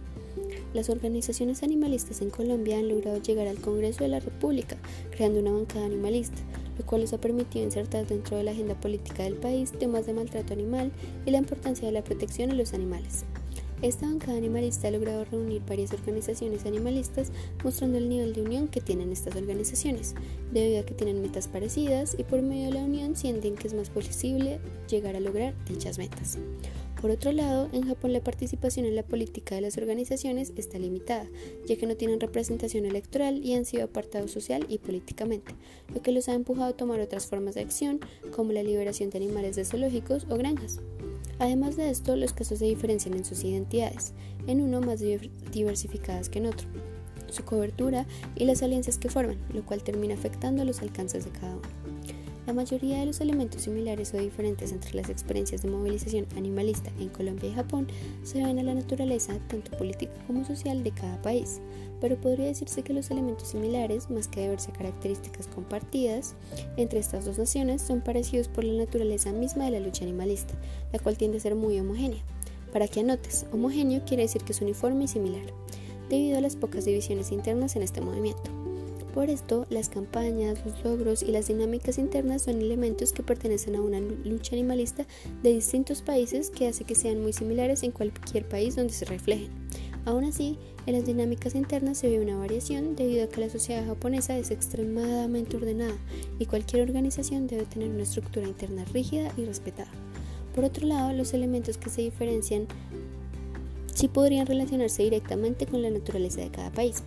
Las 0.72 0.88
organizaciones 0.88 1.64
animalistas 1.64 2.22
en 2.22 2.30
Colombia 2.30 2.78
han 2.78 2.88
logrado 2.88 3.20
llegar 3.20 3.48
al 3.48 3.60
Congreso 3.60 4.04
de 4.04 4.08
la 4.08 4.20
República, 4.20 4.76
creando 5.10 5.40
una 5.40 5.50
bancada 5.50 5.84
animalista, 5.84 6.38
lo 6.80 6.86
cual 6.86 7.02
les 7.02 7.12
ha 7.12 7.18
permitido 7.18 7.62
insertar 7.62 8.06
dentro 8.06 8.38
de 8.38 8.44
la 8.44 8.52
agenda 8.52 8.74
política 8.74 9.22
del 9.22 9.34
país 9.34 9.70
temas 9.70 10.06
de 10.06 10.14
maltrato 10.14 10.54
animal 10.54 10.90
y 11.26 11.30
la 11.30 11.36
importancia 11.36 11.86
de 11.86 11.92
la 11.92 12.02
protección 12.02 12.50
a 12.50 12.54
los 12.54 12.72
animales. 12.72 13.26
Esta 13.82 14.06
bancada 14.06 14.38
animalista 14.38 14.88
ha 14.88 14.90
logrado 14.90 15.26
reunir 15.26 15.60
varias 15.68 15.92
organizaciones 15.92 16.64
animalistas 16.64 17.32
mostrando 17.62 17.98
el 17.98 18.08
nivel 18.08 18.32
de 18.32 18.40
unión 18.40 18.68
que 18.68 18.80
tienen 18.80 19.12
estas 19.12 19.36
organizaciones, 19.36 20.14
debido 20.52 20.80
a 20.80 20.86
que 20.86 20.94
tienen 20.94 21.20
metas 21.20 21.48
parecidas 21.48 22.16
y 22.18 22.24
por 22.24 22.40
medio 22.40 22.66
de 22.66 22.74
la 22.74 22.84
unión 22.84 23.14
sienten 23.14 23.56
que 23.56 23.68
es 23.68 23.74
más 23.74 23.90
posible 23.90 24.58
llegar 24.88 25.16
a 25.16 25.20
lograr 25.20 25.52
dichas 25.66 25.98
metas. 25.98 26.38
Por 27.00 27.10
otro 27.10 27.32
lado, 27.32 27.70
en 27.72 27.88
Japón 27.88 28.12
la 28.12 28.22
participación 28.22 28.84
en 28.84 28.94
la 28.94 29.02
política 29.02 29.54
de 29.54 29.62
las 29.62 29.78
organizaciones 29.78 30.52
está 30.56 30.78
limitada, 30.78 31.26
ya 31.66 31.76
que 31.76 31.86
no 31.86 31.96
tienen 31.96 32.20
representación 32.20 32.84
electoral 32.84 33.42
y 33.42 33.54
han 33.54 33.64
sido 33.64 33.84
apartados 33.84 34.30
social 34.30 34.66
y 34.68 34.78
políticamente, 34.78 35.54
lo 35.94 36.02
que 36.02 36.12
los 36.12 36.28
ha 36.28 36.34
empujado 36.34 36.68
a 36.68 36.76
tomar 36.76 37.00
otras 37.00 37.26
formas 37.26 37.54
de 37.54 37.62
acción, 37.62 38.00
como 38.36 38.52
la 38.52 38.62
liberación 38.62 39.08
de 39.08 39.16
animales 39.16 39.56
de 39.56 39.64
zoológicos 39.64 40.26
o 40.28 40.36
granjas. 40.36 40.80
Además 41.38 41.76
de 41.76 41.88
esto, 41.88 42.16
los 42.16 42.34
casos 42.34 42.58
se 42.58 42.66
diferencian 42.66 43.14
en 43.14 43.24
sus 43.24 43.44
identidades, 43.44 44.12
en 44.46 44.60
uno 44.60 44.82
más 44.82 45.00
diversificadas 45.52 46.28
que 46.28 46.40
en 46.40 46.46
otro, 46.46 46.68
su 47.30 47.44
cobertura 47.46 48.06
y 48.36 48.44
las 48.44 48.62
alianzas 48.62 48.98
que 48.98 49.08
forman, 49.08 49.38
lo 49.54 49.64
cual 49.64 49.82
termina 49.82 50.12
afectando 50.12 50.66
los 50.66 50.82
alcances 50.82 51.24
de 51.24 51.30
cada 51.30 51.56
uno. 51.56 51.79
La 52.50 52.54
mayoría 52.54 52.98
de 52.98 53.06
los 53.06 53.20
elementos 53.20 53.62
similares 53.62 54.12
o 54.12 54.18
diferentes 54.18 54.72
entre 54.72 54.96
las 54.96 55.08
experiencias 55.08 55.62
de 55.62 55.70
movilización 55.70 56.26
animalista 56.36 56.90
en 56.98 57.08
Colombia 57.08 57.48
y 57.48 57.52
Japón 57.52 57.86
se 58.24 58.38
deben 58.38 58.58
a 58.58 58.64
la 58.64 58.74
naturaleza, 58.74 59.38
tanto 59.46 59.70
política 59.78 60.10
como 60.26 60.44
social, 60.44 60.82
de 60.82 60.90
cada 60.90 61.22
país, 61.22 61.60
pero 62.00 62.20
podría 62.20 62.46
decirse 62.46 62.82
que 62.82 62.92
los 62.92 63.08
elementos 63.12 63.46
similares, 63.46 64.10
más 64.10 64.26
que 64.26 64.40
deberse 64.40 64.72
a 64.72 64.74
características 64.74 65.46
compartidas 65.46 66.34
entre 66.76 66.98
estas 66.98 67.24
dos 67.24 67.38
naciones, 67.38 67.82
son 67.82 68.00
parecidos 68.00 68.48
por 68.48 68.64
la 68.64 68.82
naturaleza 68.82 69.30
misma 69.30 69.66
de 69.66 69.70
la 69.70 69.78
lucha 69.86 70.02
animalista, 70.02 70.54
la 70.92 70.98
cual 70.98 71.16
tiende 71.16 71.36
a 71.36 71.42
ser 71.42 71.54
muy 71.54 71.78
homogénea. 71.78 72.24
Para 72.72 72.88
que 72.88 72.98
anotes, 72.98 73.46
homogéneo 73.52 74.04
quiere 74.04 74.24
decir 74.24 74.42
que 74.42 74.50
es 74.50 74.60
uniforme 74.60 75.04
y 75.04 75.08
similar, 75.08 75.54
debido 76.08 76.36
a 76.36 76.40
las 76.40 76.56
pocas 76.56 76.84
divisiones 76.84 77.30
internas 77.30 77.76
en 77.76 77.84
este 77.84 78.00
movimiento. 78.00 78.59
Por 79.14 79.28
esto, 79.28 79.66
las 79.70 79.88
campañas, 79.88 80.64
los 80.64 80.84
logros 80.84 81.22
y 81.24 81.32
las 81.32 81.48
dinámicas 81.48 81.98
internas 81.98 82.42
son 82.42 82.60
elementos 82.60 83.12
que 83.12 83.24
pertenecen 83.24 83.74
a 83.74 83.82
una 83.82 83.98
lucha 83.98 84.54
animalista 84.54 85.04
de 85.42 85.52
distintos 85.52 86.00
países 86.00 86.50
que 86.50 86.68
hace 86.68 86.84
que 86.84 86.94
sean 86.94 87.20
muy 87.20 87.32
similares 87.32 87.82
en 87.82 87.90
cualquier 87.90 88.48
país 88.48 88.76
donde 88.76 88.92
se 88.92 89.06
reflejen. 89.06 89.50
Aún 90.04 90.24
así, 90.24 90.58
en 90.86 90.94
las 90.94 91.06
dinámicas 91.06 91.56
internas 91.56 91.98
se 91.98 92.08
ve 92.08 92.20
una 92.20 92.38
variación 92.38 92.94
debido 92.94 93.24
a 93.24 93.28
que 93.28 93.40
la 93.40 93.50
sociedad 93.50 93.84
japonesa 93.84 94.38
es 94.38 94.52
extremadamente 94.52 95.56
ordenada 95.56 95.96
y 96.38 96.46
cualquier 96.46 96.82
organización 96.82 97.48
debe 97.48 97.64
tener 97.64 97.90
una 97.90 98.04
estructura 98.04 98.46
interna 98.46 98.84
rígida 98.92 99.32
y 99.36 99.44
respetada. 99.44 99.90
Por 100.54 100.64
otro 100.64 100.86
lado, 100.86 101.12
los 101.12 101.34
elementos 101.34 101.78
que 101.78 101.90
se 101.90 102.02
diferencian 102.02 102.66
sí 103.92 104.08
podrían 104.08 104.46
relacionarse 104.46 105.02
directamente 105.02 105.66
con 105.66 105.82
la 105.82 105.90
naturaleza 105.90 106.40
de 106.40 106.50
cada 106.50 106.70
país. 106.70 107.02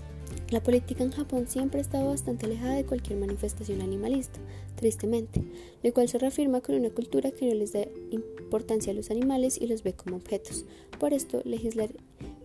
La 0.50 0.62
política 0.62 1.04
en 1.04 1.12
Japón 1.12 1.48
siempre 1.48 1.80
ha 1.80 1.82
estado 1.82 2.10
bastante 2.10 2.46
alejada 2.46 2.76
de 2.76 2.86
cualquier 2.86 3.20
manifestación 3.20 3.82
animalista, 3.82 4.40
tristemente, 4.76 5.42
lo 5.82 5.94
cual 5.94 6.08
se 6.10 6.20
reafirma 6.20 6.62
con 6.62 6.76
una 6.76 6.90
cultura 6.90 7.32
que 7.32 7.48
no 7.48 7.56
les 7.56 7.74
da 7.74 7.86
importancia 8.12 8.92
a 8.92 8.96
los 8.96 9.10
animales 9.12 9.60
y 9.60 9.68
los 9.68 9.84
ve 9.84 9.94
como 9.94 10.16
objetos. 10.16 10.66
Por 11.00 11.14
esto, 11.14 11.42
legislar 11.44 11.90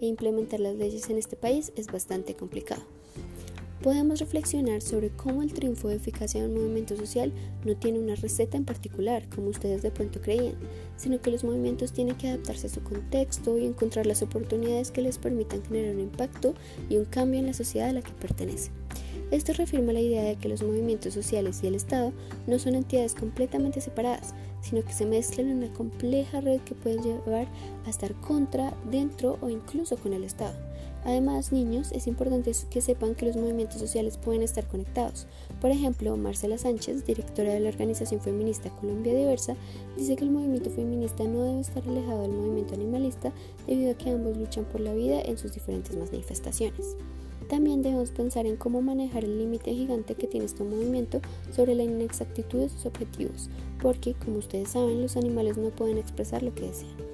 e 0.01 0.07
implementar 0.07 0.61
las 0.61 0.77
leyes 0.77 1.11
en 1.11 1.19
este 1.19 1.37
país 1.37 1.73
es 1.77 1.89
bastante 1.89 2.35
complicado 2.35 2.98
podemos 3.83 4.21
reflexionar 4.21 4.83
sobre 4.83 5.11
cómo 5.11 5.43
el 5.43 5.53
triunfo 5.53 5.89
de 5.89 5.97
eficacia 5.97 6.41
de 6.41 6.49
un 6.49 6.55
movimiento 6.55 6.97
social 6.97 7.33
no 7.65 7.77
tiene 7.77 7.99
una 7.99 8.15
receta 8.15 8.57
en 8.57 8.65
particular, 8.65 9.29
como 9.29 9.49
ustedes 9.49 9.83
de 9.83 9.91
pronto 9.91 10.21
creían, 10.21 10.55
sino 10.97 11.21
que 11.21 11.31
los 11.31 11.45
movimientos 11.45 11.93
tienen 11.93 12.17
que 12.17 12.29
adaptarse 12.29 12.67
a 12.67 12.71
su 12.71 12.83
contexto 12.83 13.59
y 13.59 13.67
encontrar 13.67 14.07
las 14.07 14.23
oportunidades 14.23 14.91
que 14.91 15.03
les 15.03 15.19
permitan 15.19 15.63
generar 15.65 15.95
un 15.95 16.01
impacto 16.01 16.55
y 16.89 16.97
un 16.97 17.05
cambio 17.05 17.41
en 17.41 17.47
la 17.47 17.55
sociedad 17.55 17.91
a 17.91 17.93
la 17.93 18.03
que 18.03 18.13
pertenecen. 18.13 18.73
Esto 19.31 19.53
reafirma 19.53 19.93
la 19.93 20.01
idea 20.01 20.25
de 20.25 20.37
que 20.37 20.49
los 20.49 20.63
movimientos 20.63 21.13
sociales 21.13 21.61
y 21.63 21.67
el 21.67 21.75
Estado 21.75 22.13
no 22.47 22.59
son 22.59 22.75
entidades 22.75 23.15
completamente 23.15 23.81
separadas, 23.83 24.35
sino 24.63 24.83
que 24.83 24.93
se 24.93 25.05
mezclan 25.07 25.51
en 25.51 25.59
una 25.59 25.73
compleja 25.73 26.41
red 26.41 26.61
que 26.63 26.75
puede 26.75 26.97
llevar 27.03 27.47
a 27.87 27.91
estar 27.91 28.15
contra, 28.21 28.75
dentro 28.91 29.39
o 29.43 29.51
incluso 29.51 29.97
con 29.97 30.15
el 30.15 30.25
Estado. 30.25 30.68
Además, 31.05 31.53
niños, 31.53 31.93
es 31.93 32.07
importante 32.07 32.53
que 32.71 32.81
sepan 32.81 33.15
que 33.15 33.27
los 33.27 33.37
movimientos 33.37 33.81
sociales 33.81 34.19
pueden 34.19 34.43
estar 34.43 34.67
conectados. 34.67 35.27
Por 35.61 35.71
ejemplo, 35.71 36.17
Marcela 36.17 36.59
Sánchez, 36.59 37.07
directora 37.07 37.53
de 37.53 37.61
la 37.61 37.69
organización 37.69 38.21
feminista 38.21 38.71
Colombia 38.71 39.15
Diversa, 39.15 39.57
dice 39.97 40.17
que 40.17 40.25
el 40.25 40.31
movimiento 40.31 40.71
feminista 40.71 41.25
no 41.25 41.45
debe 41.45 41.61
estar 41.61 41.83
alejado 41.89 42.23
del 42.23 42.33
movimiento 42.33 42.75
animalista 42.75 43.33
debido 43.67 43.93
a 43.93 43.95
que 43.95 44.11
ambos 44.11 44.37
luchan 44.37 44.65
por 44.65 44.81
la 44.81 44.95
vida 44.95 45.21
en 45.21 45.39
sus 45.39 45.53
diferentes 45.53 45.97
manifestaciones. 45.97 46.97
También 47.49 47.81
debemos 47.81 48.11
pensar 48.11 48.45
en 48.45 48.57
cómo 48.57 48.83
manejar 48.83 49.25
el 49.25 49.39
límite 49.39 49.73
gigante 49.73 50.15
que 50.15 50.27
tiene 50.27 50.45
este 50.45 50.65
movimiento 50.65 51.21
sobre 51.51 51.75
la 51.75 51.85
inexactitud 51.85 52.61
de 52.61 52.69
sus 52.69 52.85
objetivos, 52.85 53.49
porque, 53.81 54.15
como 54.15 54.39
ustedes 54.39 54.71
saben, 54.71 55.01
los 55.01 55.17
animales 55.17 55.57
no 55.57 55.71
pueden 55.71 55.97
expresar 55.97 56.43
lo 56.43 56.55
que 56.55 56.67
desean. 56.67 57.08